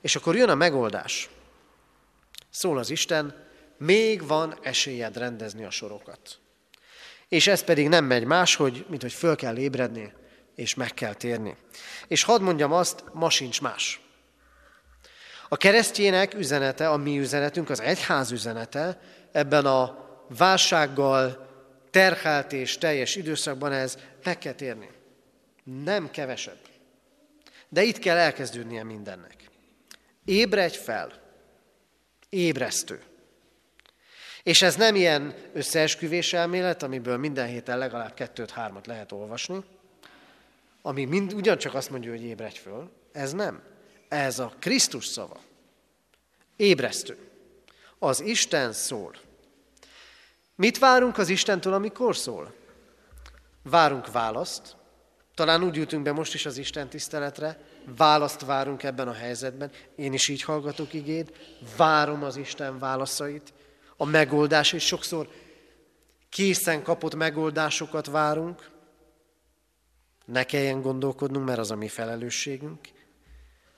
És 0.00 0.16
akkor 0.16 0.36
jön 0.36 0.48
a 0.48 0.54
megoldás. 0.54 1.28
Szól 2.50 2.78
az 2.78 2.90
Isten, 2.90 3.48
még 3.78 4.26
van 4.26 4.58
esélyed 4.62 5.16
rendezni 5.16 5.64
a 5.64 5.70
sorokat. 5.70 6.38
És 7.28 7.46
ez 7.46 7.64
pedig 7.64 7.88
nem 7.88 8.04
megy 8.04 8.24
máshogy, 8.24 8.84
mint 8.88 9.02
hogy 9.02 9.12
föl 9.12 9.36
kell 9.36 9.56
ébredni, 9.56 10.12
és 10.54 10.74
meg 10.74 10.94
kell 10.94 11.14
térni. 11.14 11.56
És 12.08 12.22
hadd 12.22 12.42
mondjam 12.42 12.72
azt, 12.72 13.04
ma 13.12 13.30
sincs 13.30 13.60
más. 13.60 14.00
A 15.48 15.56
keresztjének 15.56 16.34
üzenete, 16.34 16.88
a 16.88 16.96
mi 16.96 17.18
üzenetünk, 17.18 17.70
az 17.70 17.80
egyház 17.80 18.30
üzenete 18.30 19.00
ebben 19.32 19.66
a 19.66 20.08
válsággal 20.28 21.48
terhelt 21.90 22.52
és 22.52 22.78
teljes 22.78 23.16
időszakban 23.16 23.72
ez 23.72 23.98
meg 24.24 24.38
kell 24.38 24.52
térni. 24.52 24.90
Nem 25.84 26.10
kevesebb. 26.10 26.58
De 27.68 27.82
itt 27.82 27.98
kell 27.98 28.16
elkezdődnie 28.16 28.84
mindennek. 28.84 29.50
Ébredj 30.24 30.76
fel. 30.76 31.29
Ébresztő. 32.30 33.02
És 34.42 34.62
ez 34.62 34.76
nem 34.76 34.94
ilyen 34.94 35.34
összeesküvés 35.52 36.32
elmélet, 36.32 36.82
amiből 36.82 37.16
minden 37.16 37.46
héten 37.46 37.78
legalább 37.78 38.14
kettőt-hármat 38.14 38.86
lehet 38.86 39.12
olvasni, 39.12 39.64
ami 40.82 41.04
mind, 41.04 41.32
ugyancsak 41.32 41.74
azt 41.74 41.90
mondja, 41.90 42.10
hogy 42.10 42.22
ébredj 42.22 42.58
föl. 42.58 42.90
Ez 43.12 43.32
nem. 43.32 43.62
Ez 44.08 44.38
a 44.38 44.54
Krisztus 44.58 45.06
szava. 45.06 45.40
Ébresztő. 46.56 47.18
Az 47.98 48.20
Isten 48.20 48.72
szól. 48.72 49.14
Mit 50.54 50.78
várunk 50.78 51.18
az 51.18 51.28
Istentől, 51.28 51.72
amikor 51.72 52.16
szól? 52.16 52.54
Várunk 53.62 54.12
választ. 54.12 54.76
Talán 55.34 55.62
úgy 55.62 55.76
jutunk 55.76 56.02
be 56.02 56.12
most 56.12 56.34
is 56.34 56.46
az 56.46 56.56
Isten 56.56 56.88
tiszteletre, 56.88 57.58
választ 57.96 58.44
várunk 58.44 58.82
ebben 58.82 59.08
a 59.08 59.12
helyzetben. 59.12 59.70
Én 59.96 60.12
is 60.12 60.28
így 60.28 60.42
hallgatok 60.42 60.92
igéd, 60.92 61.32
várom 61.76 62.22
az 62.22 62.36
Isten 62.36 62.78
válaszait. 62.78 63.52
A 63.96 64.04
megoldás, 64.04 64.72
és 64.72 64.86
sokszor 64.86 65.28
készen 66.28 66.82
kapott 66.82 67.14
megoldásokat 67.14 68.06
várunk. 68.06 68.70
Ne 70.24 70.44
kelljen 70.44 70.80
gondolkodnunk, 70.80 71.46
mert 71.46 71.58
az 71.58 71.70
a 71.70 71.76
mi 71.76 71.88
felelősségünk. 71.88 72.78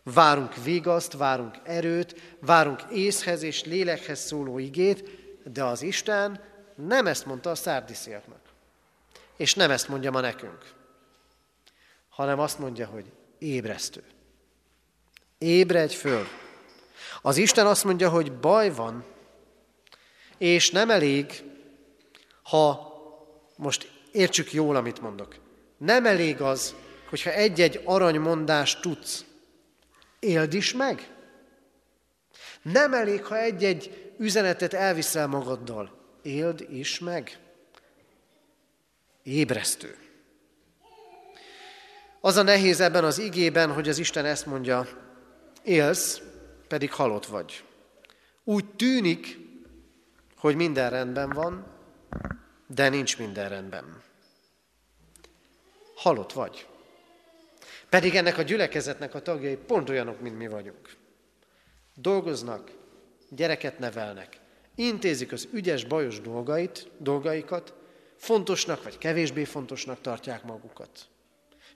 Várunk 0.02 0.62
vigaszt, 0.64 1.12
várunk 1.12 1.58
erőt, 1.64 2.36
várunk 2.40 2.82
észhez 2.90 3.42
és 3.42 3.64
lélekhez 3.64 4.18
szóló 4.18 4.58
igét, 4.58 5.10
de 5.44 5.64
az 5.64 5.82
Isten 5.82 6.40
nem 6.74 7.06
ezt 7.06 7.26
mondta 7.26 7.50
a 7.50 7.54
szárdisziaknak. 7.54 8.40
És 9.36 9.54
nem 9.54 9.70
ezt 9.70 9.88
mondja 9.88 10.10
ma 10.10 10.20
nekünk, 10.20 10.74
hanem 12.08 12.38
azt 12.38 12.58
mondja, 12.58 12.86
hogy 12.86 13.12
ébresztő. 13.42 14.02
Ébredj 15.38 15.94
föl. 15.94 16.26
Az 17.22 17.36
Isten 17.36 17.66
azt 17.66 17.84
mondja, 17.84 18.08
hogy 18.08 18.32
baj 18.32 18.74
van, 18.74 19.04
és 20.38 20.70
nem 20.70 20.90
elég, 20.90 21.42
ha 22.42 22.92
most 23.56 23.90
értsük 24.12 24.52
jól, 24.52 24.76
amit 24.76 25.00
mondok. 25.00 25.36
Nem 25.78 26.06
elég 26.06 26.40
az, 26.40 26.74
hogyha 27.08 27.30
egy-egy 27.30 27.80
aranymondást 27.84 28.80
tudsz, 28.80 29.24
Éld 30.22 30.54
is 30.54 30.72
meg. 30.72 31.10
Nem 32.62 32.94
elég, 32.94 33.24
ha 33.24 33.38
egy-egy 33.38 34.12
üzenetet 34.18 34.74
elviszel 34.74 35.26
magaddal. 35.26 36.16
Éld 36.22 36.66
is 36.70 36.98
meg. 36.98 37.38
Ébresztő. 39.22 40.01
Az 42.24 42.36
a 42.36 42.42
nehéz 42.42 42.80
ebben 42.80 43.04
az 43.04 43.18
igében, 43.18 43.72
hogy 43.72 43.88
az 43.88 43.98
Isten 43.98 44.24
ezt 44.24 44.46
mondja, 44.46 44.88
élsz, 45.62 46.20
pedig 46.68 46.92
halott 46.92 47.26
vagy. 47.26 47.64
Úgy 48.44 48.64
tűnik, 48.74 49.38
hogy 50.36 50.56
minden 50.56 50.90
rendben 50.90 51.30
van, 51.30 51.66
de 52.66 52.88
nincs 52.88 53.18
minden 53.18 53.48
rendben. 53.48 54.02
Halott 55.94 56.32
vagy. 56.32 56.66
Pedig 57.88 58.14
ennek 58.14 58.38
a 58.38 58.42
gyülekezetnek 58.42 59.14
a 59.14 59.22
tagjai 59.22 59.56
pont 59.56 59.88
olyanok, 59.88 60.20
mint 60.20 60.38
mi 60.38 60.48
vagyunk. 60.48 60.96
Dolgoznak, 61.94 62.70
gyereket 63.28 63.78
nevelnek, 63.78 64.40
intézik 64.74 65.32
az 65.32 65.48
ügyes, 65.52 65.84
bajos 65.84 66.20
dolgait, 66.20 66.90
dolgaikat, 66.98 67.74
fontosnak 68.16 68.82
vagy 68.82 68.98
kevésbé 68.98 69.44
fontosnak 69.44 70.00
tartják 70.00 70.44
magukat. 70.44 71.10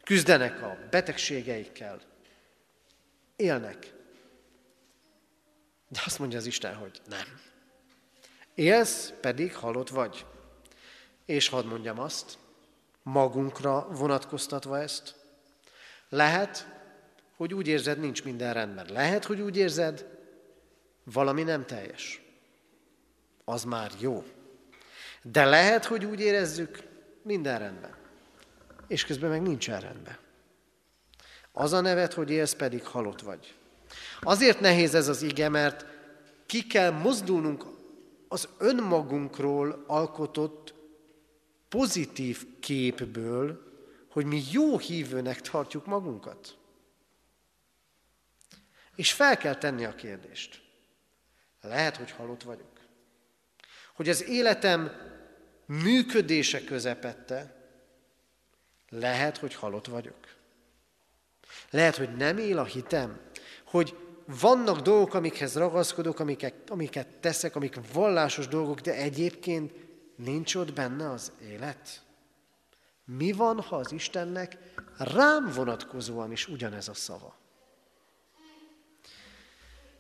Küzdenek 0.07 0.63
a 0.63 0.79
betegségeikkel, 0.91 2.01
élnek, 3.37 3.93
De 5.89 6.01
azt 6.05 6.19
mondja 6.19 6.39
az 6.39 6.47
Isten, 6.47 6.75
hogy 6.75 7.01
nem. 7.09 7.41
Élsz, 8.55 9.13
pedig 9.21 9.55
halott 9.55 9.89
vagy. 9.89 10.27
És 11.25 11.49
hadd 11.49 11.65
mondjam 11.67 11.99
azt, 11.99 12.39
magunkra 13.03 13.89
vonatkoztatva 13.89 14.79
ezt, 14.79 15.15
lehet, 16.09 16.67
hogy 17.37 17.55
úgy 17.55 17.69
érzed, 17.69 17.99
nincs 17.99 18.25
minden 18.25 18.53
rendben. 18.53 18.87
Lehet, 18.93 19.25
hogy 19.25 19.41
úgy 19.41 19.57
érzed, 19.57 20.07
valami 21.05 21.43
nem 21.43 21.67
teljes. 21.67 22.23
Az 23.45 23.65
már 23.65 23.91
jó. 23.99 24.25
De 25.23 25.45
lehet, 25.45 25.85
hogy 25.85 26.05
úgy 26.05 26.21
érezzük, 26.21 26.83
minden 27.23 27.59
rendben. 27.59 28.06
És 28.87 29.05
közben 29.05 29.31
meg 29.31 29.43
nincsen 29.43 29.81
rendben. 29.81 30.19
Az 31.53 31.73
a 31.73 31.81
nevet, 31.81 32.13
hogy 32.13 32.31
élsz, 32.31 32.55
pedig 32.55 32.85
halott 32.85 33.21
vagy. 33.21 33.55
Azért 34.21 34.61
nehéz 34.61 34.95
ez 34.95 35.09
az 35.09 35.23
ige, 35.23 35.49
mert 35.49 35.87
ki 36.47 36.67
kell 36.67 36.91
mozdulnunk 36.91 37.65
az 38.29 38.49
önmagunkról 38.59 39.85
alkotott 39.87 40.75
pozitív 41.69 42.61
képből, 42.61 43.65
hogy 44.11 44.25
mi 44.25 44.43
jó 44.51 44.79
hívőnek 44.79 45.41
tartjuk 45.41 45.87
magunkat. 45.87 46.57
És 48.95 49.13
fel 49.13 49.37
kell 49.37 49.55
tenni 49.55 49.85
a 49.85 49.95
kérdést. 49.95 50.63
Lehet, 51.61 51.97
hogy 51.97 52.11
halott 52.11 52.43
vagyok. 52.43 52.81
Hogy 53.95 54.09
az 54.09 54.29
életem 54.29 54.91
működése 55.67 56.65
közepette, 56.65 57.56
lehet, 58.89 59.37
hogy 59.37 59.55
halott 59.55 59.87
vagyok. 59.87 60.37
Lehet, 61.71 61.97
hogy 61.97 62.17
nem 62.17 62.39
él 62.39 62.59
a 62.59 62.65
hitem, 62.65 63.21
hogy 63.67 63.97
vannak 64.27 64.81
dolgok, 64.81 65.15
amikhez 65.15 65.57
ragaszkodok, 65.57 66.19
amiket, 66.19 66.71
amiket 66.71 67.07
teszek, 67.07 67.57
amik 67.57 67.93
vallásos 67.93 68.49
dolgok, 68.49 68.81
de 68.81 68.95
egyébként 68.95 69.73
nincs 70.17 70.55
ott 70.55 70.73
benne 70.73 71.11
az 71.11 71.33
élet. 71.43 72.05
Mi 73.05 73.33
van, 73.33 73.61
ha 73.61 73.77
az 73.77 73.93
Istennek 73.93 74.57
rám 74.99 75.51
vonatkozóan 75.55 76.33
is 76.33 76.49
ugyanez 76.49 76.89
a 76.89 76.95
szava? 76.95 77.37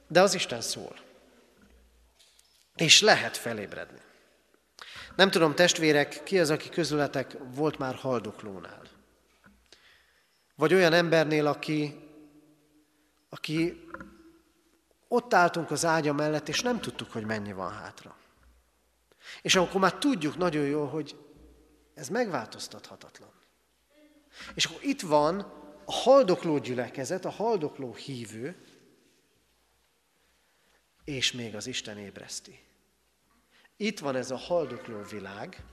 De 0.09 0.20
az 0.20 0.35
Isten 0.35 0.61
szól. 0.61 0.96
És 2.77 3.01
lehet 3.01 3.37
felébredni. 3.37 4.01
Nem 5.16 5.31
tudom, 5.31 5.55
testvérek, 5.55 6.22
ki 6.22 6.38
az, 6.38 6.50
aki 6.50 6.68
közületek 6.68 7.37
volt 7.55 7.79
már 7.79 7.94
haldoklónál? 7.94 8.83
Vagy 10.55 10.74
olyan 10.74 10.92
embernél, 10.92 11.46
aki, 11.46 12.09
aki 13.29 13.87
ott 15.09 15.35
álltunk 15.35 15.70
az 15.70 15.85
ágya 15.85 16.12
mellett, 16.12 16.48
és 16.48 16.61
nem 16.61 16.81
tudtuk, 16.81 17.12
hogy 17.12 17.24
mennyi 17.24 17.52
van 17.52 17.72
hátra. 17.72 18.16
És 19.42 19.57
akkor 19.57 19.81
már 19.81 19.94
tudjuk 19.94 20.37
nagyon 20.37 20.66
jól, 20.66 20.88
hogy 20.88 21.16
ez 21.94 22.09
megváltoztathatatlan. 22.09 23.33
És 24.55 24.64
akkor 24.64 24.85
itt 24.85 25.00
van 25.00 25.40
a 25.85 25.92
haldokló 25.92 26.59
gyülekezet, 26.59 27.24
a 27.24 27.31
haldokló 27.31 27.94
hívő, 27.94 28.57
és 31.05 31.33
még 31.33 31.55
az 31.55 31.66
Isten 31.66 31.98
ébreszti. 31.98 32.61
Itt 33.77 33.99
van 33.99 34.17
ez 34.17 34.31
a 34.31 34.37
haldokló 34.37 35.03
világ, 35.11 35.65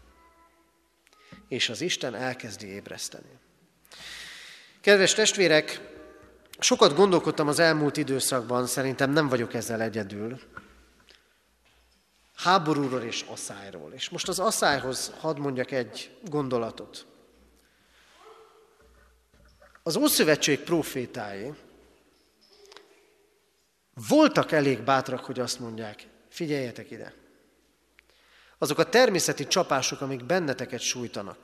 és 1.48 1.70
az 1.70 1.82
Isten 1.82 2.16
elkezdi 2.16 2.68
ébreszteni. 2.68 3.40
Kedves 4.82 5.14
testvérek, 5.14 5.82
sokat 6.60 6.96
gondolkodtam 6.96 7.48
az 7.48 7.60
elmúlt 7.60 7.98
időszakban, 7.98 8.68
szerintem 8.68 9.12
nem 9.12 9.28
vagyok 9.28 9.54
ezzel 9.54 9.82
egyedül, 9.82 10.40
háborúról 12.36 13.02
és 13.02 13.22
asszályról. 13.22 13.94
És 13.94 14.10
most 14.10 14.28
az 14.28 14.40
asszályhoz 14.40 15.14
hadd 15.20 15.40
mondjak 15.40 15.72
egy 15.72 16.18
gondolatot. 16.24 17.06
Az 19.84 19.96
Ószövetség 19.96 20.60
profétái 20.60 21.54
voltak 24.08 24.52
elég 24.52 24.82
bátrak, 24.82 25.26
hogy 25.26 25.40
azt 25.40 25.60
mondják, 25.60 26.08
figyeljetek 26.30 26.92
ide. 26.92 27.14
Azok 28.64 28.78
a 28.78 28.90
természeti 28.90 29.48
csapások, 29.48 30.02
amik 30.02 30.24
benneteket 30.24 30.80
sújtanak, 30.80 31.38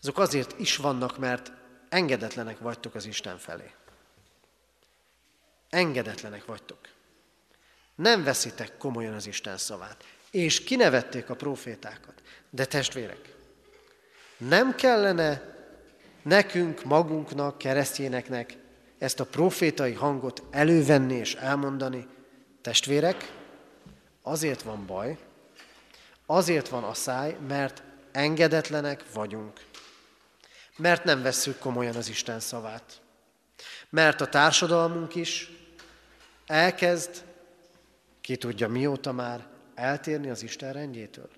azok 0.00 0.18
azért 0.18 0.58
is 0.58 0.76
vannak, 0.76 1.18
mert 1.18 1.52
engedetlenek 1.88 2.58
vagytok 2.58 2.94
az 2.94 3.06
Isten 3.06 3.38
felé. 3.38 3.70
Engedetlenek 5.70 6.44
vagytok. 6.44 6.78
Nem 7.94 8.24
veszitek 8.24 8.76
komolyan 8.76 9.14
az 9.14 9.26
Isten 9.26 9.56
szavát. 9.56 10.04
És 10.30 10.64
kinevették 10.64 11.30
a 11.30 11.34
profétákat. 11.34 12.22
De 12.50 12.64
testvérek, 12.64 13.34
nem 14.36 14.74
kellene 14.74 15.54
nekünk, 16.22 16.84
magunknak, 16.84 17.58
keresztjéneknek 17.58 18.56
ezt 18.98 19.20
a 19.20 19.26
profétai 19.26 19.92
hangot 19.92 20.42
elővenni 20.50 21.14
és 21.14 21.34
elmondani, 21.34 22.06
testvérek, 22.60 23.32
azért 24.22 24.62
van 24.62 24.86
baj, 24.86 25.18
azért 26.32 26.68
van 26.68 26.84
a 26.84 26.94
száj, 26.94 27.36
mert 27.48 27.82
engedetlenek 28.12 29.04
vagyunk. 29.12 29.60
Mert 30.76 31.04
nem 31.04 31.22
vesszük 31.22 31.58
komolyan 31.58 31.96
az 31.96 32.08
Isten 32.08 32.40
szavát. 32.40 33.00
Mert 33.88 34.20
a 34.20 34.28
társadalmunk 34.28 35.14
is 35.14 35.50
elkezd, 36.46 37.24
ki 38.20 38.36
tudja 38.36 38.68
mióta 38.68 39.12
már, 39.12 39.46
eltérni 39.74 40.30
az 40.30 40.42
Isten 40.42 40.72
rendjétől. 40.72 41.28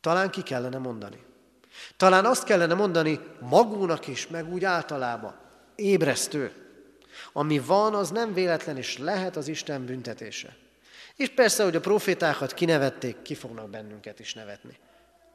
Talán 0.00 0.30
ki 0.30 0.42
kellene 0.42 0.78
mondani. 0.78 1.24
Talán 1.96 2.24
azt 2.24 2.44
kellene 2.44 2.74
mondani 2.74 3.20
magunknak 3.40 4.06
is, 4.06 4.26
meg 4.26 4.52
úgy 4.52 4.64
általában 4.64 5.40
ébresztő. 5.74 6.52
Ami 7.32 7.58
van, 7.58 7.94
az 7.94 8.10
nem 8.10 8.34
véletlen, 8.34 8.76
és 8.76 8.98
lehet 8.98 9.36
az 9.36 9.48
Isten 9.48 9.84
büntetése. 9.84 10.56
És 11.18 11.28
persze, 11.28 11.64
hogy 11.64 11.76
a 11.76 11.80
profétákat 11.80 12.54
kinevették, 12.54 13.22
ki 13.22 13.34
fognak 13.34 13.70
bennünket 13.70 14.20
is 14.20 14.34
nevetni. 14.34 14.76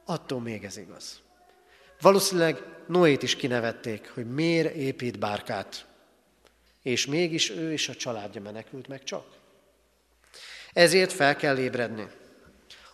Attól 0.04 0.40
még 0.40 0.64
ez 0.64 0.76
igaz. 0.76 1.20
Valószínűleg 2.00 2.62
Noét 2.86 3.22
is 3.22 3.36
kinevették, 3.36 4.10
hogy 4.14 4.26
miért 4.26 4.74
épít 4.74 5.18
bárkát. 5.18 5.86
És 6.82 7.06
mégis 7.06 7.50
ő 7.50 7.72
és 7.72 7.88
a 7.88 7.94
családja 7.94 8.40
menekült 8.40 8.88
meg 8.88 9.02
csak. 9.02 9.26
Ezért 10.72 11.12
fel 11.12 11.36
kell 11.36 11.58
ébredni. 11.58 12.06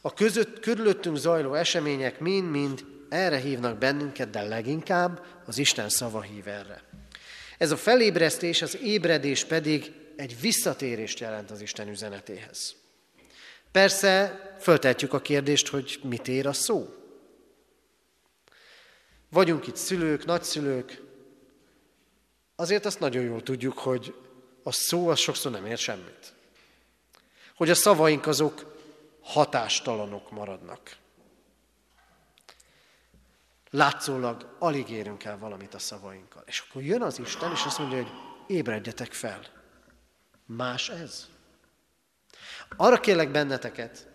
A 0.01 0.15
között, 0.15 0.61
körülöttünk 0.61 1.17
zajló 1.17 1.55
események 1.55 2.21
mind-mind 2.21 2.85
erre 3.09 3.39
hívnak 3.39 3.79
bennünket, 3.79 4.31
de 4.31 4.43
leginkább 4.43 5.25
az 5.47 5.59
Isten 5.59 5.89
szava 5.89 6.21
hív 6.21 6.49
erre. 6.49 6.83
Ez 7.59 7.71
a 7.71 7.77
felébresztés, 7.77 8.63
az 8.63 8.79
ébredés 8.83 9.45
pedig 9.45 9.93
egy 10.17 10.41
visszatérést 10.41 11.19
jelent 11.19 11.51
az 11.51 11.61
Isten 11.61 11.89
üzenetéhez. 11.89 12.80
Persze 13.73 14.41
föltetjük 14.61 15.13
a 15.13 15.21
kérdést, 15.21 15.69
hogy 15.69 16.01
mit 16.03 16.29
ér 16.29 16.47
a 16.47 16.53
szó. 16.53 16.95
Vagyunk 19.29 19.67
itt 19.67 19.77
szülők, 19.77 20.25
nagyszülők, 20.25 21.03
azért 22.57 22.85
azt 22.85 23.01
nagyon 23.01 23.23
jól 23.23 23.43
tudjuk, 23.43 23.79
hogy 23.79 24.15
a 24.63 24.73
szó 24.73 25.09
az 25.09 25.19
sokszor 25.19 25.53
nem 25.53 25.67
ér 25.67 25.79
semmit. 25.79 26.35
Hogy 27.55 27.71
a 27.71 27.75
szavaink 27.75 28.27
azok 28.27 28.77
hatástalanok 29.21 30.31
maradnak. 30.31 30.97
Látszólag 33.71 34.57
alig 34.59 34.91
érünk 34.91 35.25
el 35.25 35.39
valamit 35.39 35.75
a 35.75 35.79
szavainkkal. 35.79 36.43
És 36.47 36.65
akkor 36.69 36.83
jön 36.83 37.03
az 37.03 37.19
Isten, 37.19 37.53
és 37.53 37.65
azt 37.65 37.79
mondja, 37.79 37.97
hogy 38.03 38.13
ébredjetek 38.47 39.13
fel. 39.13 39.41
Más 40.47 40.89
ez. 40.89 41.30
Arra 42.77 43.01
kérlek 43.01 43.31
benneteket, 43.31 44.09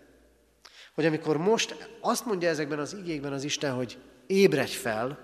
hogy 0.94 1.06
amikor 1.06 1.36
most 1.36 1.88
azt 2.00 2.24
mondja 2.24 2.48
ezekben 2.48 2.78
az 2.78 2.94
igékben 2.94 3.32
az 3.32 3.44
Isten, 3.44 3.72
hogy 3.74 3.98
ébredj 4.26 4.74
fel, 4.74 5.18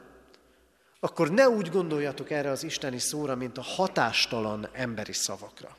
akkor 1.00 1.30
ne 1.30 1.48
úgy 1.48 1.70
gondoljatok 1.70 2.30
erre 2.30 2.50
az 2.50 2.62
isteni 2.62 2.98
szóra, 2.98 3.34
mint 3.34 3.58
a 3.58 3.62
hatástalan 3.62 4.68
emberi 4.72 5.12
szavakra, 5.12 5.76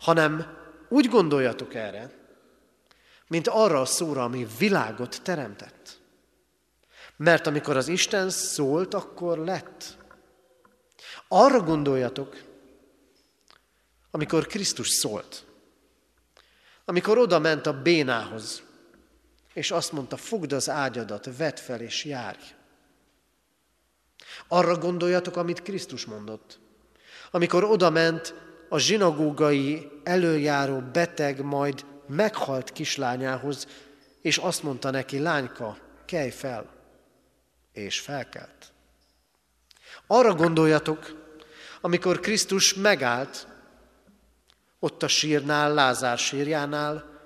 hanem 0.00 0.58
úgy 0.88 1.08
gondoljatok 1.08 1.74
erre, 1.74 2.10
mint 3.26 3.48
arra 3.48 3.80
a 3.80 3.84
szóra, 3.84 4.24
ami 4.24 4.46
világot 4.58 5.22
teremtett. 5.22 6.00
Mert 7.16 7.46
amikor 7.46 7.76
az 7.76 7.88
Isten 7.88 8.30
szólt, 8.30 8.94
akkor 8.94 9.38
lett. 9.38 9.96
Arra 11.28 11.60
gondoljatok, 11.60 12.42
amikor 14.10 14.46
Krisztus 14.46 14.88
szólt. 14.88 15.44
Amikor 16.90 17.18
oda 17.18 17.38
ment 17.38 17.66
a 17.66 17.82
bénához, 17.82 18.62
és 19.52 19.70
azt 19.70 19.92
mondta, 19.92 20.16
fogd 20.16 20.52
az 20.52 20.70
ágyadat, 20.70 21.36
vedd 21.36 21.56
fel 21.56 21.80
és 21.80 22.04
járj. 22.04 22.54
Arra 24.48 24.78
gondoljatok, 24.78 25.36
amit 25.36 25.62
Krisztus 25.62 26.04
mondott. 26.04 26.58
Amikor 27.30 27.64
oda 27.64 27.90
ment 27.90 28.34
a 28.68 28.78
zsinagógai 28.78 29.88
előjáró 30.04 30.80
beteg 30.92 31.44
majd 31.44 31.84
meghalt 32.06 32.72
kislányához, 32.72 33.66
és 34.20 34.36
azt 34.36 34.62
mondta 34.62 34.90
neki, 34.90 35.18
lányka, 35.18 35.78
kelj 36.04 36.30
fel, 36.30 36.66
és 37.72 38.00
felkelt. 38.00 38.72
Arra 40.06 40.34
gondoljatok, 40.34 41.30
amikor 41.80 42.20
Krisztus 42.20 42.74
megállt, 42.74 43.49
ott 44.80 45.02
a 45.02 45.08
sírnál, 45.08 45.74
Lázár 45.74 46.18
sírjánál, 46.18 47.20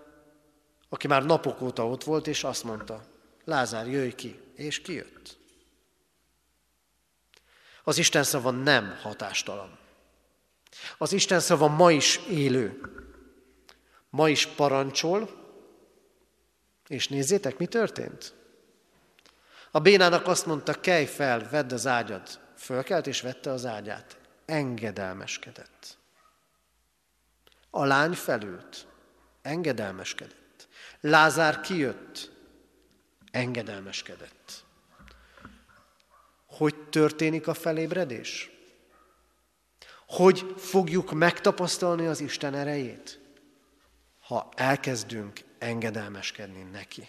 aki 0.89 1.07
már 1.07 1.25
napok 1.25 1.61
óta 1.61 1.87
ott 1.87 2.05
volt, 2.05 2.27
és 2.27 2.45
azt 2.45 2.65
mondta, 2.65 3.05
Lázár, 3.45 3.87
jöjj 3.87 4.11
ki, 4.11 4.41
és 4.55 4.81
kijött. 4.81 5.37
Az 7.85 7.99
Isten 7.99 8.23
szava 8.23 8.51
nem 8.51 8.99
hatástalan. 9.03 9.79
Az 10.99 11.13
Isten 11.13 11.41
szava 11.41 11.69
ma 11.69 11.91
is 11.91 12.21
élő. 12.31 12.81
Ma 14.11 14.29
is 14.29 14.47
parancsol, 14.47 15.31
és 16.89 17.09
nézzétek, 17.09 17.59
mi 17.59 17.67
történt? 17.67 18.35
A 19.71 19.81
bénának 19.81 20.27
azt 20.27 20.47
mondta, 20.47 20.81
kelj 20.81 21.05
fel, 21.05 21.49
vedd 21.51 21.73
az 21.73 21.87
ágyad. 21.87 22.41
Fölkelt 22.57 23.07
és 23.07 23.21
vette 23.21 23.51
az 23.51 23.67
ágyát. 23.67 24.19
Engedelmeskedett. 24.45 25.99
A 27.77 27.85
lány 27.85 28.13
felült. 28.13 28.87
Engedelmeskedett. 29.43 30.69
Lázár 31.01 31.61
kijött. 31.61 32.31
Engedelmeskedett. 33.31 34.65
Hogy 36.47 36.75
történik 36.89 37.47
a 37.47 37.55
felébredés? 37.55 38.51
Hogy 40.07 40.55
fogjuk 40.57 41.13
megtapasztalni 41.13 42.07
az 42.07 42.21
Isten 42.21 42.55
erejét? 42.55 43.21
Ha 44.21 44.49
elkezdünk 44.57 45.41
engedelmeskedni 45.59 46.63
neki. 46.63 47.09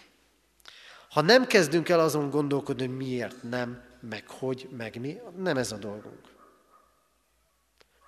Ha 1.10 1.20
nem 1.20 1.46
kezdünk 1.46 1.88
el 1.88 2.00
azon 2.00 2.30
gondolkodni, 2.30 2.86
hogy 2.86 2.96
miért 2.96 3.42
nem, 3.42 3.84
meg 4.00 4.28
hogy, 4.28 4.68
meg 4.76 5.00
mi, 5.00 5.18
nem 5.36 5.56
ez 5.56 5.72
a 5.72 5.76
dolgunk, 5.76 6.34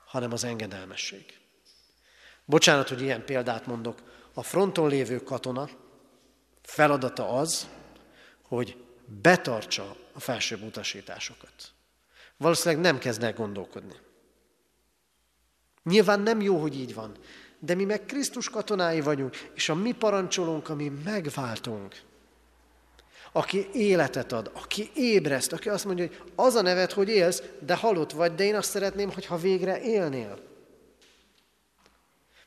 hanem 0.06 0.32
az 0.32 0.44
engedelmesség. 0.44 1.37
Bocsánat, 2.48 2.88
hogy 2.88 3.02
ilyen 3.02 3.24
példát 3.24 3.66
mondok. 3.66 3.98
A 4.34 4.42
fronton 4.42 4.88
lévő 4.88 5.22
katona 5.22 5.68
feladata 6.62 7.28
az, 7.28 7.68
hogy 8.42 8.76
betartsa 9.22 9.96
a 10.12 10.20
felsőbb 10.20 10.62
utasításokat. 10.62 11.52
Valószínűleg 12.36 12.84
nem 12.84 12.98
kezd 12.98 13.34
gondolkodni. 13.36 13.94
Nyilván 15.82 16.20
nem 16.20 16.40
jó, 16.40 16.56
hogy 16.56 16.76
így 16.76 16.94
van, 16.94 17.16
de 17.58 17.74
mi 17.74 17.84
meg 17.84 18.04
Krisztus 18.04 18.48
katonái 18.48 19.00
vagyunk, 19.00 19.36
és 19.54 19.68
a 19.68 19.74
mi 19.74 19.92
parancsolunk, 19.92 20.68
ami 20.68 20.92
megváltunk. 21.04 22.00
Aki 23.32 23.68
életet 23.72 24.32
ad, 24.32 24.50
aki 24.54 24.90
ébreszt, 24.94 25.52
aki 25.52 25.68
azt 25.68 25.84
mondja, 25.84 26.06
hogy 26.06 26.22
az 26.34 26.54
a 26.54 26.62
neved, 26.62 26.92
hogy 26.92 27.08
élsz, 27.08 27.42
de 27.60 27.74
halott 27.74 28.12
vagy, 28.12 28.34
de 28.34 28.44
én 28.44 28.54
azt 28.54 28.70
szeretném, 28.70 29.12
hogyha 29.12 29.36
végre 29.36 29.80
élnél. 29.80 30.46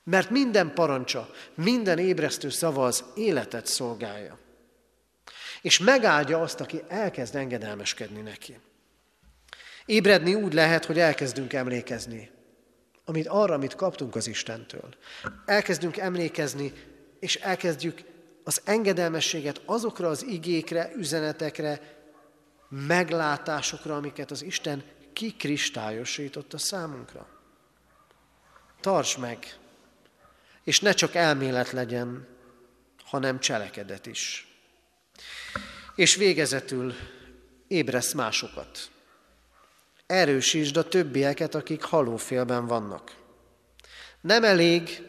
Mert 0.04 0.30
minden 0.30 0.74
parancsa, 0.74 1.30
minden 1.56 1.98
ébresztő 1.98 2.50
szava 2.50 2.86
az 2.86 3.04
életet 3.16 3.66
szolgálja. 3.66 4.40
És 5.62 5.80
megáldja 5.80 6.42
azt, 6.42 6.60
aki 6.60 6.82
elkezd 6.88 7.36
engedelmeskedni 7.36 8.22
neki. 8.22 8.60
Ébredni 9.86 10.36
úgy 10.36 10.54
lehet, 10.54 10.86
hogy 10.86 11.00
elkezdünk 11.00 11.54
emlékezni 11.54 12.32
amit 13.12 13.28
arra, 13.28 13.54
amit 13.54 13.76
kaptunk 13.76 14.16
az 14.16 14.28
Istentől. 14.28 14.96
Elkezdünk 15.46 15.98
emlékezni, 15.98 16.74
és 17.20 17.36
elkezdjük 17.36 18.02
az 18.44 18.62
engedelmességet 18.66 19.62
azokra 19.66 20.08
az 20.08 20.24
igékre, 20.24 20.92
üzenetekre, 20.96 22.00
meglátásokra, 22.70 23.96
amiket 23.96 24.32
az 24.32 24.44
Isten 24.44 24.84
kikristályosított 25.14 26.54
a 26.54 26.58
számunkra. 26.58 27.28
Tarts 28.82 29.18
meg, 29.18 29.58
és 30.64 30.80
ne 30.80 30.92
csak 30.92 31.16
elmélet 31.16 31.72
legyen, 31.72 32.28
hanem 33.04 33.40
cselekedet 33.40 34.06
is. 34.06 34.48
És 35.96 36.16
végezetül 36.16 36.94
ébresz 37.68 38.14
másokat. 38.14 38.90
Erősítsd 40.06 40.78
a 40.78 40.88
többieket, 40.88 41.56
akik 41.56 41.84
halófélben 41.84 42.66
vannak. 42.66 43.16
Nem 44.22 44.44
elég, 44.44 45.02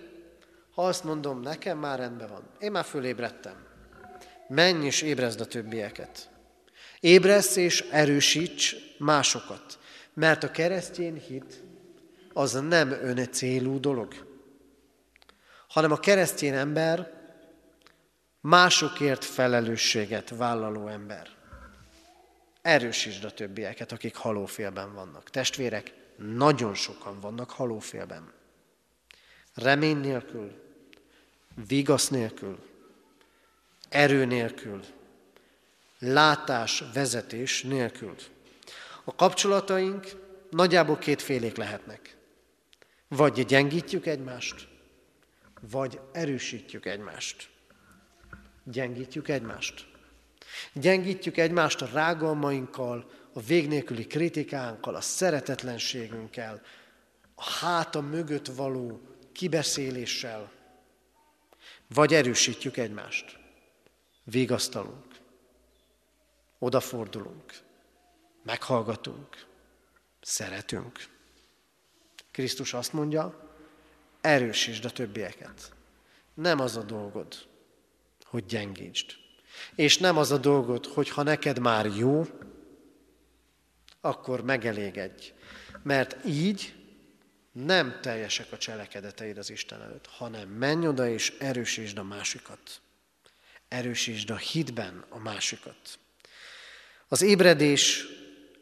ha 0.75 0.87
azt 0.87 1.05
mondom, 1.05 1.41
nekem 1.41 1.79
már 1.79 1.99
rendben 1.99 2.29
van. 2.29 2.43
Én 2.61 2.71
már 2.71 2.85
fölébredtem. 2.85 3.67
Menj 4.49 4.87
és 4.87 5.03
ébrezd 5.03 5.41
a 5.41 5.47
többieket. 5.47 6.31
Ébresz 7.01 7.57
és 7.57 7.81
erősíts 7.91 8.77
másokat. 8.99 9.79
Mert 10.15 10.43
a 10.43 10.51
keresztény 10.51 11.21
hit 11.21 11.63
az 12.33 12.53
nem 12.53 12.91
ön 12.91 13.29
célú 13.33 13.81
dolog, 13.81 14.32
hanem 15.73 15.93
a 15.93 16.01
keresztény 16.01 16.55
ember 16.55 17.13
másokért 18.41 19.25
felelősséget 19.25 20.29
vállaló 20.29 20.89
ember. 20.89 21.29
Erősítsd 22.63 23.25
a 23.25 23.31
többieket, 23.31 23.93
akik 23.93 24.17
halófélben 24.17 24.95
vannak. 24.95 25.31
Testvérek, 25.31 25.95
nagyon 26.17 26.75
sokan 26.75 27.21
vannak 27.21 27.51
halófélben. 27.51 28.33
Remény 29.55 29.97
nélkül, 29.97 30.53
vigasz 31.67 32.09
nélkül, 32.09 32.59
erő 33.89 34.25
nélkül, 34.25 34.85
látás, 35.99 36.85
vezetés 36.95 37.63
nélkül. 37.63 38.15
A 39.05 39.15
kapcsolataink 39.15 40.07
nagyjából 40.51 40.99
kétfélék 40.99 41.57
lehetnek. 41.57 42.17
Vagy 43.09 43.45
gyengítjük 43.47 44.07
egymást, 44.07 44.71
vagy 45.71 46.01
erősítjük 46.13 46.87
egymást. 46.87 47.51
Gyengítjük 48.65 49.29
egymást. 49.29 49.87
Gyengítjük 50.73 51.37
egymást 51.37 51.83
a 51.83 51.89
rágalmainkkal, 51.93 53.11
a 53.33 53.41
végnélküli 53.41 54.07
kritikánkkal, 54.07 54.95
a 54.95 55.01
szeretetlenségünkkel, 55.01 56.63
a 57.35 57.45
háta 57.45 58.01
mögött 58.01 58.47
való 58.47 59.01
kibeszéléssel, 59.33 60.53
vagy 61.87 62.15
erősítjük 62.15 62.77
egymást. 62.77 63.39
Végasztalunk, 64.25 65.07
odafordulunk, 66.59 67.53
meghallgatunk, 68.43 69.47
szeretünk. 70.21 71.09
Krisztus 72.31 72.75
azt 72.75 72.93
mondja, 72.93 73.52
erősítsd 74.23 74.85
a 74.85 74.91
többieket. 74.91 75.73
Nem 76.35 76.61
az 76.61 76.77
a 76.77 76.83
dolgod, 76.83 77.35
hogy 78.25 78.47
gyengítsd. 78.47 79.11
És 79.75 79.99
nem 79.99 80.17
az 80.17 80.31
a 80.31 80.39
dolgod, 80.39 80.87
hogy 80.87 81.09
ha 81.09 81.23
neked 81.23 81.59
már 81.59 81.87
jó, 81.87 82.27
akkor 84.01 84.45
megelégedj. 84.45 85.33
Mert 85.83 86.17
így 86.27 86.75
nem 87.53 87.99
teljesek 88.03 88.53
a 88.53 88.59
cselekedeteid 88.59 89.39
az 89.39 89.51
Isten 89.51 89.83
előtt, 89.83 90.07
hanem 90.07 90.49
menj 90.49 90.87
oda 90.87 91.09
és 91.09 91.33
erősítsd 91.39 91.99
a 91.99 92.03
másikat. 92.03 92.81
Erősítsd 93.69 94.31
a 94.31 94.37
hitben 94.37 95.05
a 95.09 95.19
másikat. 95.19 95.99
Az 97.09 97.23
ébredés 97.23 98.07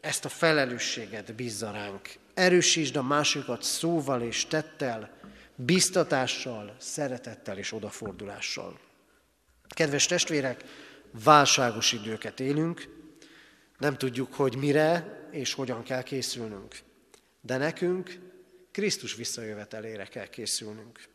ezt 0.00 0.24
a 0.24 0.28
felelősséget 0.28 1.34
bízza 1.34 1.70
ránk. 1.70 2.14
Erősítsd 2.34 2.96
a 2.96 3.02
másikat 3.02 3.62
szóval 3.62 4.22
és 4.22 4.46
tettel, 4.46 5.18
biztatással, 5.64 6.76
szeretettel 6.78 7.58
és 7.58 7.72
odafordulással. 7.72 8.80
Kedves 9.68 10.06
testvérek, 10.06 10.64
válságos 11.24 11.92
időket 11.92 12.40
élünk, 12.40 12.88
nem 13.78 13.96
tudjuk, 13.96 14.34
hogy 14.34 14.56
mire 14.56 15.18
és 15.30 15.54
hogyan 15.54 15.82
kell 15.82 16.02
készülnünk. 16.02 16.78
De 17.40 17.56
nekünk 17.56 18.18
Krisztus 18.70 19.14
visszajövetelére 19.14 20.04
kell 20.04 20.26
készülnünk. 20.26 21.08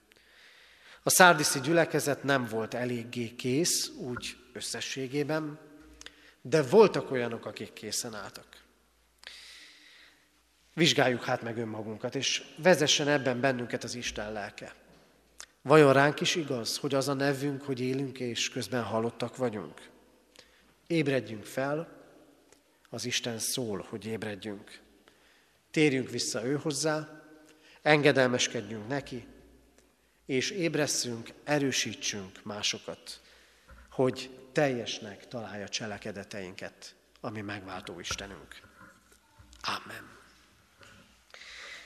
A 1.04 1.10
szárdiszi 1.10 1.60
gyülekezet 1.60 2.24
nem 2.24 2.46
volt 2.46 2.74
eléggé 2.74 3.36
kész, 3.36 3.88
úgy 3.88 4.38
összességében, 4.54 5.60
de 6.42 6.64
voltak 6.64 7.12
olyanok, 7.12 7.46
akik 7.46 7.74
készen 7.74 8.14
álltak. 8.14 8.55
Vizsgáljuk 10.78 11.24
hát 11.24 11.42
meg 11.42 11.58
önmagunkat, 11.58 12.16
és 12.16 12.44
vezessen 12.58 13.08
ebben 13.08 13.40
bennünket 13.40 13.84
az 13.84 13.96
Isten 13.96 14.32
lelke. 14.32 14.74
Vajon 15.62 15.94
ránk 15.94 16.22
is 16.22 16.36
igaz, 16.36 16.78
hogy 16.78 16.94
az 16.94 17.08
a 17.08 17.14
nevünk, 17.14 17.62
hogy 17.62 17.80
élünk 17.80 18.20
és 18.20 18.50
közben 18.50 18.84
halottak 18.84 19.38
vagyunk? 19.38 19.90
Ébredjünk 20.88 21.46
fel, 21.46 22.04
az 22.90 23.06
Isten 23.06 23.40
szól, 23.40 23.86
hogy 23.90 24.06
ébredjünk. 24.06 24.80
Térjünk 25.72 26.10
vissza 26.10 26.46
ő 26.46 26.56
hozzá, 26.56 27.24
engedelmeskedjünk 27.82 28.88
neki, 28.88 29.28
és 30.26 30.52
ébresszünk, 30.52 31.30
erősítsünk 31.44 32.44
másokat, 32.44 33.22
hogy 33.92 34.30
teljesnek 34.52 35.28
találja 35.28 35.70
cselekedeteinket, 35.70 36.96
ami 37.22 37.42
megváltó 37.42 38.00
Istenünk. 38.00 38.62
Amen. 39.62 40.16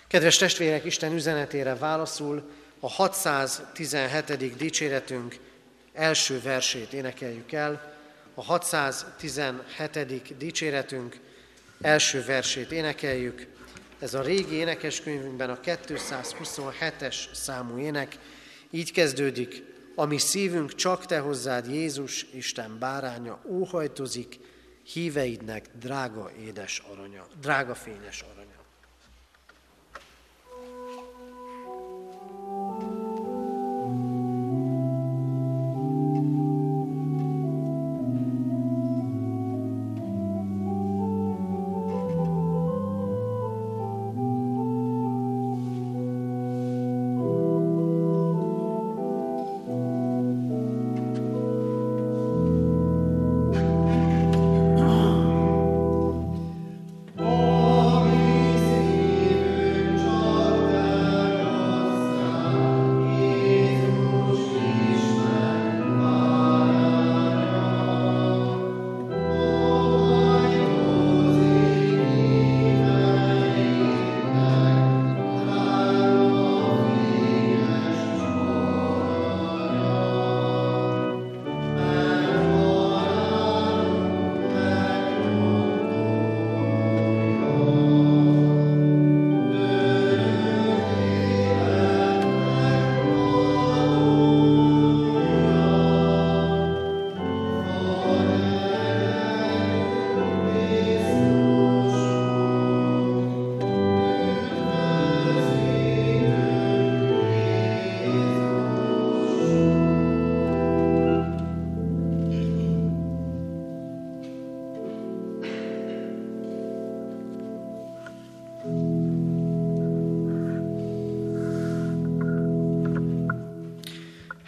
Kedves 0.09 0.37
testvérek, 0.37 0.85
Isten 0.85 1.13
üzenetére 1.13 1.75
válaszul 1.75 2.51
a 2.79 2.89
617. 2.89 4.57
dicséretünk 4.57 5.39
első 5.93 6.41
versét 6.41 6.93
énekeljük 6.93 7.51
el. 7.51 7.97
A 8.33 8.43
617. 8.43 10.37
dicséretünk 10.37 11.19
első 11.81 12.23
versét 12.23 12.71
énekeljük. 12.71 13.47
Ez 13.99 14.13
a 14.13 14.21
régi 14.21 14.55
énekeskönyvünkben 14.55 15.49
a 15.49 15.59
227-es 15.59 17.33
számú 17.33 17.77
ének. 17.77 18.17
Így 18.69 18.91
kezdődik, 18.91 19.63
ami 19.95 20.17
szívünk 20.17 20.75
csak 20.75 21.05
te 21.05 21.19
hozzád, 21.19 21.67
Jézus, 21.67 22.25
Isten 22.33 22.79
báránya, 22.79 23.39
óhajtozik, 23.45 24.39
híveidnek 24.83 25.65
drága 25.79 26.31
édes 26.39 26.81
aranya, 26.91 27.27
drága 27.41 27.75
fényes 27.75 28.21
aranya. 28.21 28.48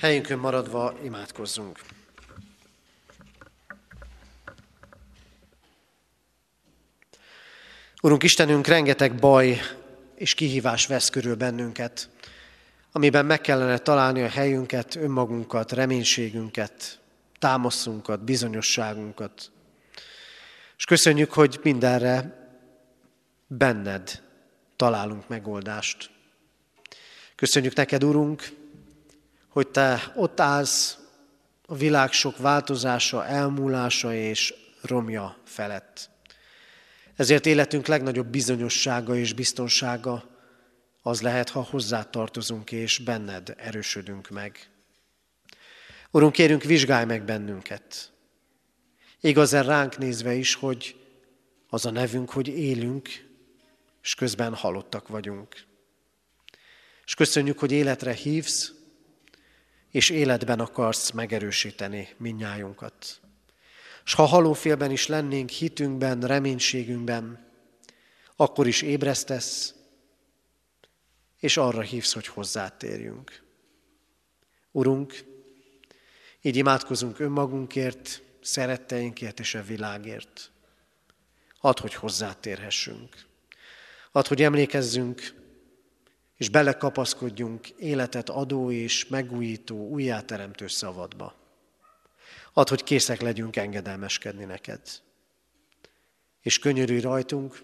Helyünkön 0.02 0.40
maradva 0.40 0.94
imádkozzunk. 1.04 1.80
Urunk 8.02 8.24
Istenünk, 8.24 8.68
rengeteg 8.68 9.16
baj 9.16 9.62
és 10.16 10.34
kihívás 10.34 10.88
vesz 10.88 11.10
körül 11.10 11.36
bennünket, 11.36 12.10
amiben 12.92 13.26
meg 13.26 13.42
kellene 13.42 13.78
találni 13.78 14.22
a 14.22 14.30
helyünket, 14.30 14.96
önmagunkat, 14.96 15.72
reménységünket, 15.72 17.00
támaszunkat, 17.40 18.24
bizonyosságunkat. 18.24 19.52
És 20.78 20.86
köszönjük, 20.86 21.32
hogy 21.32 21.60
mindenre 21.64 22.48
benned 23.48 24.24
találunk 24.76 25.28
megoldást. 25.28 26.10
Köszönjük 27.36 27.74
neked, 27.74 28.04
Urunk, 28.04 28.60
hogy 29.52 29.68
te 29.68 30.12
ott 30.16 30.40
állsz 30.40 30.98
a 31.66 31.76
világ 31.76 32.12
sok 32.12 32.38
változása, 32.38 33.26
elmúlása 33.26 34.14
és 34.14 34.54
romja 34.82 35.38
felett. 35.44 36.10
Ezért 37.16 37.46
életünk 37.46 37.88
legnagyobb 37.88 38.28
bizonyossága 38.28 39.16
és 39.16 39.34
biztonsága 39.34 40.30
az 41.02 41.22
lehet, 41.22 41.50
ha 41.50 41.62
hozzá 41.62 42.04
tartozunk 42.04 42.72
és 42.72 42.98
benned 42.98 43.54
erősödünk 43.58 44.30
meg. 44.30 44.70
Urunk, 46.12 46.32
kérünk, 46.34 46.64
vizsgálj 46.64 47.06
meg 47.06 47.24
bennünket. 47.24 48.12
Igaz 49.20 49.52
ránk 49.52 49.98
nézve 49.98 50.34
is, 50.34 50.54
hogy 50.54 50.96
az 51.70 51.86
a 51.86 51.92
nevünk, 51.92 52.30
hogy 52.30 52.48
élünk, 52.48 53.10
és 54.04 54.16
közben 54.16 54.54
halottak 54.54 55.08
vagyunk. 55.08 55.66
És 57.06 57.14
köszönjük, 57.14 57.60
hogy 57.60 57.72
életre 57.72 58.14
hívsz, 58.14 58.80
és 59.92 60.10
életben 60.10 60.60
akarsz 60.60 61.12
megerősíteni 61.12 62.10
minnyájunkat. 62.18 63.20
És 64.06 64.14
ha 64.14 64.24
halófélben 64.26 64.92
is 64.92 65.08
lennénk 65.08 65.50
hitünkben, 65.50 66.22
reménységünkben, 66.22 67.46
akkor 68.36 68.68
is 68.68 68.82
ébresztesz, 68.82 69.74
és 71.40 71.58
arra 71.58 71.82
hívsz, 71.82 72.14
hogy 72.14 72.28
hozzátérjünk. 72.28 73.44
Urunk, 74.72 75.24
így 76.42 76.56
imádkozunk 76.56 77.20
önmagunkért, 77.20 78.22
szeretteinkért 78.42 79.40
és 79.40 79.56
a 79.56 79.64
világért. 79.64 80.52
Add, 81.60 81.80
hogy 81.82 81.94
hozzátérhessünk. 81.94 83.16
Add, 84.12 84.28
hogy 84.28 84.42
emlékezzünk 84.42 85.41
és 86.42 86.50
belekapaszkodjunk 86.50 87.70
életet 87.70 88.30
adó 88.30 88.72
és 88.72 89.08
megújító, 89.08 89.88
újjáteremtő 89.88 90.68
szavadba. 90.68 91.36
Add, 92.54 92.70
hogy 92.70 92.84
készek 92.84 93.22
legyünk 93.22 93.56
engedelmeskedni 93.56 94.44
neked. 94.44 94.82
És 96.42 96.60
könyörülj 96.60 97.00
rajtunk, 97.00 97.64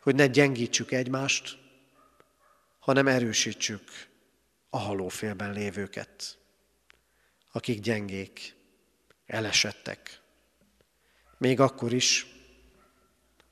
hogy 0.00 0.14
ne 0.14 0.26
gyengítsük 0.26 0.90
egymást, 0.90 1.58
hanem 2.78 3.06
erősítsük 3.06 4.08
a 4.70 4.78
halófélben 4.78 5.52
lévőket, 5.52 6.38
akik 7.52 7.80
gyengék, 7.80 8.54
elesettek, 9.26 10.20
még 11.38 11.60
akkor 11.60 11.92
is, 11.92 12.26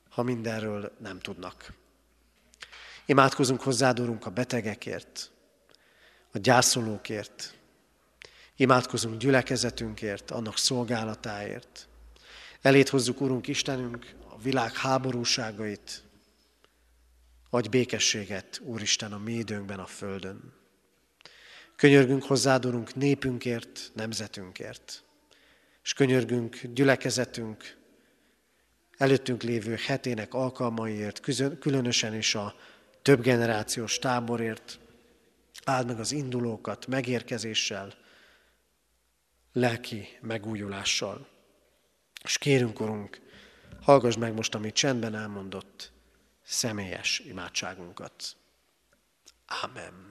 ha 0.09 0.23
mindenről 0.23 0.97
nem 1.01 1.19
tudnak. 1.19 1.73
Imádkozunk 3.09 3.61
hozzád, 3.61 4.01
Urunk, 4.01 4.27
a 4.27 4.31
betegekért, 4.31 5.31
a 6.33 6.39
gyászolókért. 6.39 7.55
Imádkozunk 8.57 9.21
gyülekezetünkért, 9.21 10.31
annak 10.31 10.59
szolgálatáért. 10.59 11.89
Elét 12.63 12.89
hozzuk, 12.89 13.21
Urunk 13.21 13.47
Istenünk, 13.47 14.15
a 14.29 14.39
világ 14.39 14.75
háborúságait, 14.75 16.03
adj 17.51 17.69
békességet, 17.69 18.61
Úristen, 18.65 19.13
a 19.13 19.19
mi 19.19 19.33
időnkben 19.33 19.79
a 19.79 19.87
Földön. 19.87 20.53
Könyörgünk 21.77 22.25
hozzád, 22.25 22.67
Urunk, 22.67 22.95
népünkért, 22.95 23.91
nemzetünkért. 23.95 25.05
És 25.83 25.93
könyörgünk 25.93 26.61
gyülekezetünk, 26.63 27.77
előttünk 28.97 29.43
lévő 29.43 29.77
hetének 29.87 30.35
alkalmaiért, 30.35 31.21
különösen 31.59 32.15
is 32.15 32.35
a 32.35 32.55
több 33.03 33.21
generációs 33.21 33.99
táborért, 33.99 34.79
áld 35.65 35.87
meg 35.87 35.99
az 35.99 36.13
indulókat 36.13 36.87
megérkezéssel, 36.87 37.95
lelki 39.53 40.09
megújulással. 40.21 41.29
És 42.25 42.39
kérünk, 42.39 42.81
Urunk, 42.81 43.21
hallgass 43.81 44.17
meg 44.17 44.35
most, 44.35 44.55
amit 44.55 44.75
csendben 44.75 45.15
elmondott, 45.15 45.93
személyes 46.43 47.19
imádságunkat. 47.19 48.37
Amen. 49.63 50.08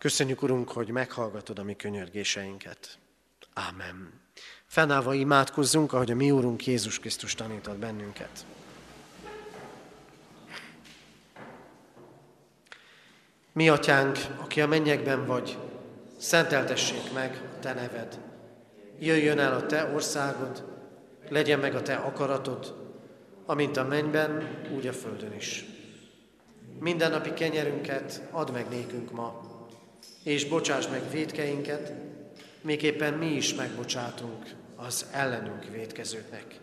Köszönjük, 0.00 0.42
Urunk, 0.42 0.70
hogy 0.70 0.88
meghallgatod 0.88 1.58
a 1.58 1.62
mi 1.62 1.76
könyörgéseinket. 1.76 2.98
Ámen. 3.54 4.20
Fennállva 4.66 5.14
imádkozzunk, 5.14 5.92
ahogy 5.92 6.10
a 6.10 6.14
mi 6.14 6.30
Úrunk 6.30 6.66
Jézus 6.66 6.98
Krisztus 6.98 7.34
tanított 7.34 7.78
bennünket. 7.78 8.46
Mi, 13.52 13.68
Atyánk, 13.68 14.18
aki 14.36 14.60
a 14.60 14.66
mennyekben 14.66 15.26
vagy, 15.26 15.58
szenteltessék 16.18 17.12
meg 17.12 17.42
a 17.56 17.58
Te 17.58 17.72
neved. 17.72 18.20
Jöjjön 18.98 19.38
el 19.38 19.52
a 19.52 19.66
Te 19.66 19.84
országod, 19.94 20.64
legyen 21.28 21.58
meg 21.58 21.74
a 21.74 21.82
Te 21.82 21.94
akaratod, 21.94 22.74
amint 23.46 23.76
a 23.76 23.84
mennyben, 23.84 24.60
úgy 24.74 24.86
a 24.86 24.92
földön 24.92 25.32
is. 25.32 25.64
Mindennapi 26.78 27.32
kenyerünket 27.34 28.22
add 28.30 28.52
meg 28.52 28.68
nékünk 28.68 29.10
ma, 29.10 29.49
és 30.22 30.44
bocsáss 30.44 30.86
meg 30.88 31.10
védkeinket, 31.10 31.92
éppen 32.82 33.14
mi 33.14 33.26
is 33.26 33.54
megbocsátunk 33.54 34.44
az 34.76 35.06
ellenünk 35.12 35.64
védkezőknek. 35.70 36.60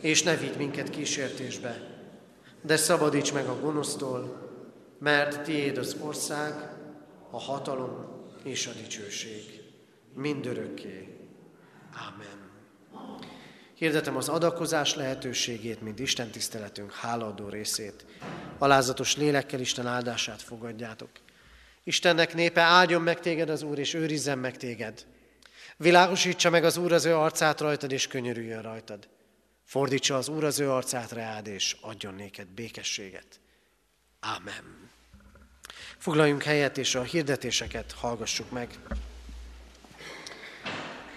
És 0.00 0.22
ne 0.22 0.36
vigy 0.36 0.56
minket 0.56 0.90
kísértésbe, 0.90 1.80
de 2.62 2.76
szabadíts 2.76 3.32
meg 3.32 3.46
a 3.46 3.60
gonosztól, 3.60 4.42
mert 4.98 5.42
tiéd 5.42 5.78
az 5.78 5.96
ország, 6.00 6.52
a 7.30 7.40
hatalom 7.40 8.22
és 8.44 8.66
a 8.66 8.70
dicsőség 8.72 9.60
mindörökké. 10.14 11.08
Amen. 12.08 12.50
Hirdetem 13.74 14.16
az 14.16 14.28
adakozás 14.28 14.94
lehetőségét, 14.94 15.80
mint 15.80 15.98
Isten 15.98 16.30
tiszteletünk 16.30 16.92
hálaadó 16.92 17.48
részét. 17.48 18.06
Alázatos 18.58 19.16
lélekkel 19.16 19.60
Isten 19.60 19.86
áldását 19.86 20.42
fogadjátok. 20.42 21.10
Istennek 21.84 22.34
népe, 22.34 22.60
áldjon 22.60 23.02
meg 23.02 23.20
téged 23.20 23.48
az 23.48 23.62
Úr, 23.62 23.78
és 23.78 23.94
őrizzen 23.94 24.38
meg 24.38 24.56
téged. 24.56 25.06
Világosítsa 25.76 26.50
meg 26.50 26.64
az 26.64 26.76
Úr 26.76 26.92
az 26.92 27.04
ő 27.04 27.16
arcát 27.16 27.60
rajtad, 27.60 27.92
és 27.92 28.06
könyörüljön 28.06 28.62
rajtad. 28.62 29.08
Fordítsa 29.64 30.16
az 30.16 30.28
Úr 30.28 30.44
az 30.44 30.60
ő 30.60 30.70
arcát 30.70 31.12
reád, 31.12 31.46
és 31.46 31.76
adjon 31.80 32.14
néked 32.14 32.46
békességet. 32.46 33.40
Amen. 34.20 34.90
Foglaljunk 35.98 36.42
helyet, 36.42 36.78
és 36.78 36.94
a 36.94 37.02
hirdetéseket 37.02 37.92
hallgassuk 37.92 38.50
meg. 38.50 38.68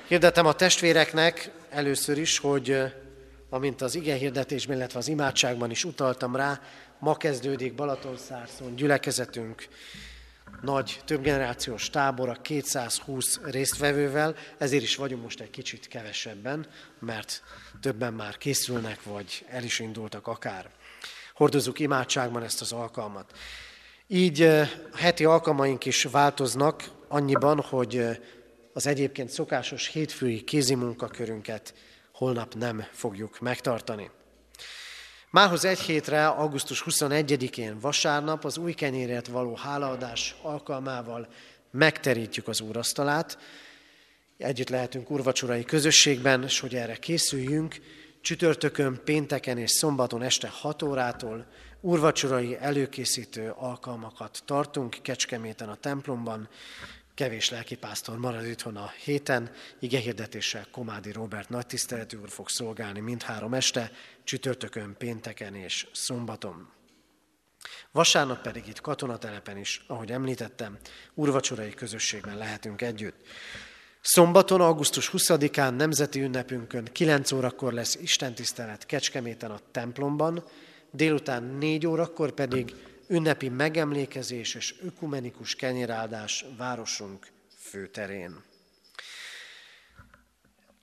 Hirdetem 0.08 0.46
a 0.46 0.54
testvéreknek 0.54 1.52
először 1.70 2.18
is, 2.18 2.38
hogy 2.38 2.84
amint 3.50 3.82
az 3.82 3.96
ige 3.96 4.16
hirdetésben, 4.16 4.78
illetve 4.78 5.00
az 5.00 5.08
imádságban 5.08 5.72
is 5.72 5.84
utaltam 5.84 6.36
rá, 6.36 6.62
ma 7.00 7.16
kezdődik 7.16 7.76
Balatonszárszon 7.76 8.76
gyülekezetünk 8.76 9.68
nagy 10.62 11.02
többgenerációs 11.06 11.90
tábora 11.90 12.34
220 12.34 13.40
résztvevővel, 13.44 14.36
ezért 14.58 14.84
is 14.84 14.96
vagyunk 14.96 15.24
most 15.24 15.40
egy 15.40 15.50
kicsit 15.50 15.88
kevesebben, 15.88 16.68
mert 17.00 17.44
többen 17.82 18.14
már 18.14 18.38
készülnek, 18.38 19.04
vagy 19.04 19.46
el 19.50 19.64
is 19.64 19.80
indultak 19.80 20.28
akár. 20.28 20.70
Hordozzuk 21.34 21.80
imádságban 21.80 22.44
ezt 22.44 22.62
az 22.62 22.72
alkalmat. 22.72 23.38
Így 24.08 24.42
a 24.42 24.68
heti 24.96 25.26
alkalmaink 25.26 25.86
is 25.86 26.04
változnak 26.04 26.84
annyiban, 27.08 27.62
hogy 27.62 28.06
az 28.74 28.88
egyébként 28.88 29.30
szokásos 29.30 29.88
hétfői 29.88 30.44
kézimunkakörünket 30.44 31.74
holnap 32.12 32.54
nem 32.54 32.86
fogjuk 32.92 33.40
megtartani. 33.40 34.10
Mához 35.30 35.66
egy 35.66 35.80
hétre, 35.80 36.28
augusztus 36.28 36.84
21-én 36.86 37.80
vasárnap 37.80 38.46
az 38.46 38.58
új 38.58 38.74
kenyérért 38.74 39.28
való 39.28 39.56
hálaadás 39.56 40.36
alkalmával 40.42 41.28
megterítjük 41.72 42.48
az 42.48 42.62
úrasztalát. 42.62 43.38
Együtt 44.38 44.70
lehetünk 44.70 45.10
urvacsorai 45.10 45.64
közösségben, 45.64 46.44
és 46.44 46.60
hogy 46.60 46.76
erre 46.76 46.96
készüljünk, 46.96 47.76
csütörtökön, 48.22 49.02
pénteken 49.04 49.58
és 49.58 49.72
szombaton 49.72 50.22
este 50.22 50.48
6 50.48 50.84
órától 50.84 51.46
urvacsorai 51.82 52.58
előkészítő 52.60 53.54
alkalmakat 53.56 54.42
tartunk 54.46 54.98
Kecskeméten 55.02 55.70
a 55.70 55.76
templomban, 55.76 56.50
kevés 57.14 57.50
lelkipásztor 57.50 58.18
marad 58.18 58.46
itthon 58.46 58.76
a 58.76 58.92
héten, 59.04 59.52
igehirdetéssel 59.80 60.68
Komádi 60.72 61.12
Robert 61.12 61.50
nagy 61.50 61.66
tiszteletű 61.66 62.18
úr 62.18 62.30
fog 62.30 62.50
szolgálni 62.50 63.00
mindhárom 63.00 63.54
este, 63.54 63.92
csütörtökön, 64.28 64.96
pénteken 64.98 65.56
és 65.56 65.88
szombaton. 65.94 66.70
Vasárnap 67.92 68.42
pedig 68.42 68.68
itt 68.68 68.82
katonatelepen 68.82 69.58
is, 69.58 69.84
ahogy 69.88 70.12
említettem, 70.12 70.78
urvacsorai 71.14 71.74
közösségben 71.74 72.38
lehetünk 72.38 72.82
együtt. 72.82 73.16
Szombaton, 74.02 74.62
augusztus 74.62 75.10
20-án 75.14 75.76
nemzeti 75.76 76.22
ünnepünkön 76.22 76.84
9 76.92 77.32
órakor 77.32 77.74
lesz 77.74 77.96
istentisztelet 77.96 78.86
Kecskeméten 78.86 79.52
a 79.52 79.60
templomban, 79.72 80.44
délután 80.92 81.44
4 81.44 81.88
órakor 81.88 82.32
pedig 82.32 82.76
ünnepi 83.08 83.50
megemlékezés 83.50 84.56
és 84.56 84.76
ökumenikus 84.82 85.56
kenyeráldás 85.56 86.46
városunk 86.58 87.28
főterén. 87.58 88.47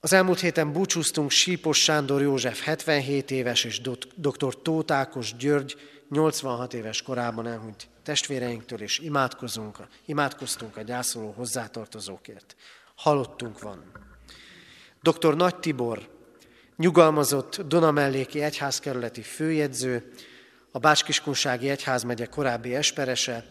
Az 0.05 0.13
elmúlt 0.13 0.41
héten 0.41 0.73
búcsúztunk 0.73 1.31
Sípos 1.31 1.83
Sándor 1.83 2.23
József 2.23 2.63
77 2.63 3.31
éves 3.31 3.65
és 3.65 3.81
dr. 4.17 4.63
Tóth 4.63 4.93
Ákos 4.93 5.37
György 5.37 5.77
86 6.11 6.75
éves 6.75 7.03
korában 7.03 7.47
elhunyt 7.47 7.89
testvéreinktől, 8.03 8.81
és 8.81 8.99
imádkozunk, 8.99 9.79
imádkoztunk 10.05 10.77
a 10.77 10.83
gyászoló 10.83 11.35
hozzátartozókért. 11.37 12.57
Halottunk 12.95 13.61
van. 13.61 13.85
Dr. 15.03 15.37
Nagy 15.37 15.57
Tibor, 15.57 16.09
nyugalmazott 16.77 17.61
Donamelléki 17.61 18.43
egyházkerületi 18.43 19.23
főjegyző, 19.23 20.13
a 20.71 20.79
Bácskiskunsági 20.79 21.69
Egyházmegye 21.69 22.27
korábbi 22.27 22.75
esperese, 22.75 23.45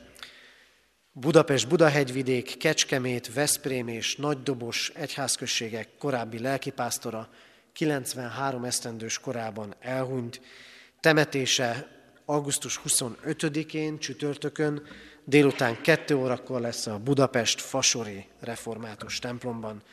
Budapest, 1.16 1.68
Budahegyvidék, 1.68 2.57
Kecskemét, 2.57 3.34
Veszprém 3.34 3.88
és 3.88 4.16
Nagydobos 4.16 4.91
egyházközségek 4.95 5.89
korábbi 5.97 6.39
lelkipásztora 6.39 7.30
93 7.74 8.64
esztendős 8.64 9.20
korában 9.20 9.76
elhunyt. 9.80 10.41
Temetése 10.99 11.88
augusztus 12.26 12.80
25-én, 12.88 13.99
csütörtökön, 13.99 14.88
délután 15.24 15.82
2 15.82 16.16
órakor 16.16 16.61
lesz 16.61 16.88
a 16.88 16.99
Budapest 16.99 17.61
Fasori 17.61 18.26
Református 18.39 19.20
templomban. 19.20 19.84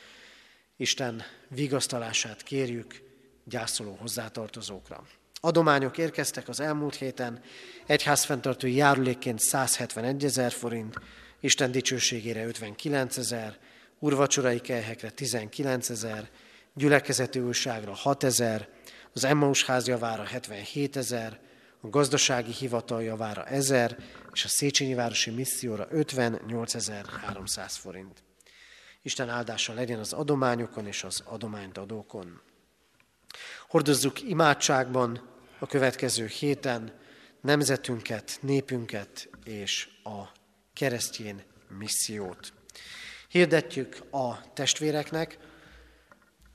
Isten 0.77 1.21
vigasztalását 1.47 2.43
kérjük 2.43 3.01
gyászoló 3.43 3.97
hozzátartozókra. 3.99 5.03
Adományok 5.43 5.97
érkeztek 5.97 6.47
az 6.47 6.59
elmúlt 6.59 6.95
héten, 6.95 7.41
egyházfenntartói 7.85 8.75
járulékként 8.75 9.39
171 9.39 10.23
ezer 10.23 10.51
forint, 10.51 10.99
Isten 11.39 11.71
dicsőségére 11.71 12.45
59 12.45 13.17
ezer, 13.17 13.57
urvacsorai 13.99 14.59
kelyhekre 14.59 15.09
19 15.09 15.89
ezer, 15.89 16.29
gyülekezeti 16.73 17.39
újságra 17.39 17.93
6 17.93 18.23
ezer, 18.23 18.67
az 19.13 19.23
Emmaus 19.23 19.65
ház 19.65 19.87
javára 19.87 20.23
77 20.23 20.95
ezer, 20.95 21.39
a 21.81 21.89
gazdasági 21.89 22.51
hivatal 22.51 23.03
javára 23.03 23.45
1000, 23.45 23.97
és 24.33 24.43
a 24.43 24.47
Széchenyi 24.47 24.93
Városi 24.93 25.31
Misszióra 25.31 25.87
58.300 25.93 27.73
forint. 27.79 28.23
Isten 29.01 29.29
áldása 29.29 29.73
legyen 29.73 29.99
az 29.99 30.13
adományokon 30.13 30.87
és 30.87 31.03
az 31.03 31.23
adományt 31.25 31.77
adókon. 31.77 32.41
Hordozzuk 33.67 34.21
imádságban 34.21 35.30
a 35.61 35.67
következő 35.67 36.25
héten 36.25 36.93
nemzetünket, 37.41 38.37
népünket 38.41 39.29
és 39.43 39.87
a 40.03 40.21
keresztjén 40.73 41.43
missziót. 41.77 42.53
Hirdetjük 43.27 43.97
a 44.11 44.53
testvéreknek, 44.53 45.37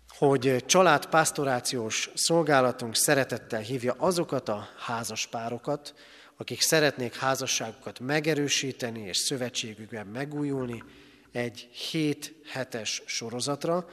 hogy 0.09 0.65
családpásztorációs 0.67 2.11
szolgálatunk 2.15 2.97
szeretettel 2.97 3.61
hívja 3.61 3.95
azokat 3.99 4.49
a 4.49 4.69
házaspárokat, 4.79 5.95
akik 6.37 6.61
szeretnék 6.61 7.15
házasságukat 7.15 8.01
megerősíteni 8.01 9.01
és 9.01 9.17
szövetségükben 9.17 10.07
megújulni 10.07 10.83
egy 11.33 11.69
7 11.91 12.35
hetes 12.47 13.03
sorozatra. 13.07 13.89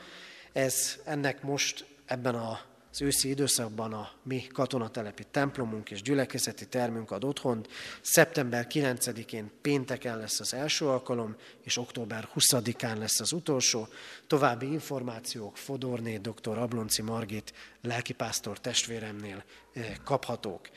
Ez 0.53 0.99
ennek 1.05 1.41
most 1.41 1.85
ebben 2.05 2.35
a 2.35 2.71
az 2.93 3.01
őszi 3.01 3.29
időszakban 3.29 3.93
a 3.93 4.11
mi 4.23 4.47
katonatelepi 4.47 5.23
templomunk 5.31 5.91
és 5.91 6.01
gyülekezeti 6.01 6.67
termünk 6.67 7.11
ad 7.11 7.23
otthont. 7.23 7.67
Szeptember 8.01 8.67
9-én 8.69 9.51
pénteken 9.61 10.17
lesz 10.17 10.39
az 10.39 10.53
első 10.53 10.87
alkalom, 10.87 11.35
és 11.63 11.77
október 11.77 12.27
20-án 12.35 12.97
lesz 12.97 13.19
az 13.19 13.31
utolsó. 13.31 13.87
További 14.27 14.71
információk 14.71 15.57
Fodorné 15.57 16.17
dr. 16.17 16.57
Ablonci 16.57 17.01
Margit 17.01 17.53
lelkipásztor 17.81 18.59
testvéremnél 18.59 19.43
eh, 19.73 19.93
kaphatók. 20.03 20.69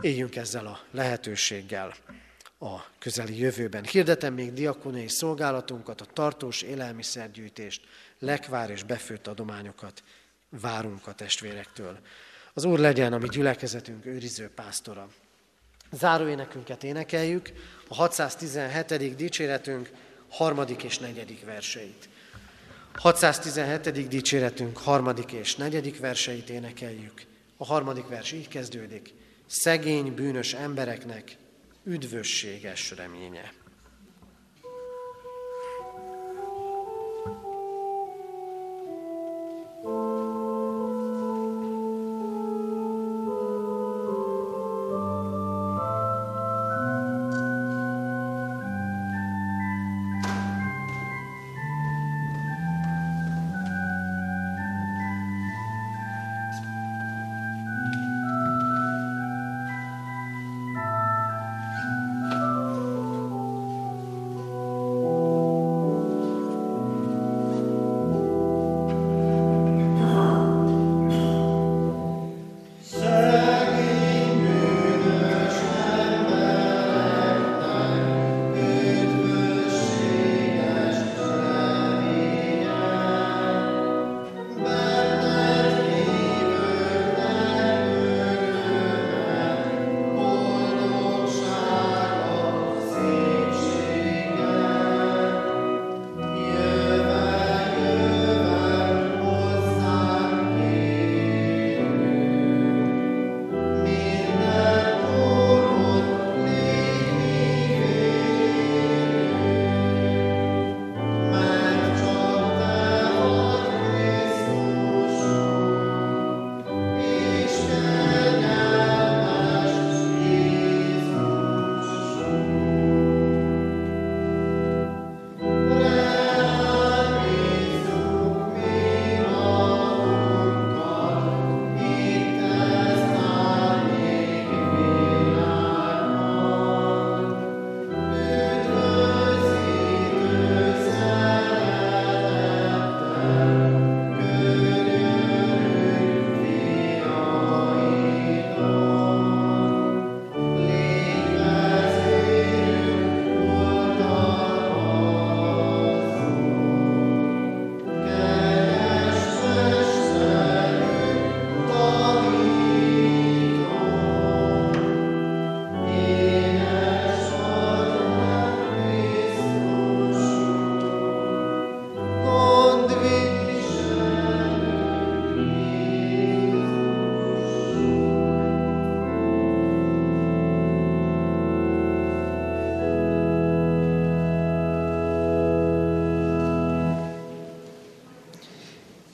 Éljünk 0.00 0.36
ezzel 0.36 0.66
a 0.66 0.80
lehetőséggel 0.90 1.94
a 2.58 2.80
közeli 2.98 3.38
jövőben. 3.38 3.84
Hirdetem 3.84 4.34
még 4.34 4.52
diakoniai 4.52 5.08
szolgálatunkat, 5.08 6.00
a 6.00 6.06
tartós 6.12 6.62
élelmiszergyűjtést, 6.62 7.82
lekvár 8.18 8.70
és 8.70 8.82
befőtt 8.82 9.26
adományokat 9.26 10.02
várunk 10.60 11.06
a 11.06 11.14
testvérektől. 11.14 11.98
Az 12.52 12.64
Úr 12.64 12.78
legyen 12.78 13.12
a 13.12 13.18
mi 13.18 13.28
gyülekezetünk 13.28 14.06
őriző 14.06 14.50
pásztora. 14.54 15.08
Záróénekünket 15.92 16.84
énekeljük, 16.84 17.52
a 17.88 17.94
617. 17.94 19.16
dicséretünk 19.16 19.90
harmadik 20.28 20.82
és 20.82 20.98
negyedik 20.98 21.44
verseit. 21.44 22.08
617. 22.94 24.08
dicséretünk 24.08 24.78
harmadik 24.78 25.32
és 25.32 25.56
negyedik 25.56 25.98
verseit 25.98 26.50
énekeljük. 26.50 27.22
A 27.56 27.64
harmadik 27.64 28.08
vers 28.08 28.32
így 28.32 28.48
kezdődik. 28.48 29.14
Szegény, 29.46 30.14
bűnös 30.14 30.54
embereknek 30.54 31.36
üdvösséges 31.84 32.90
reménye. 32.90 33.52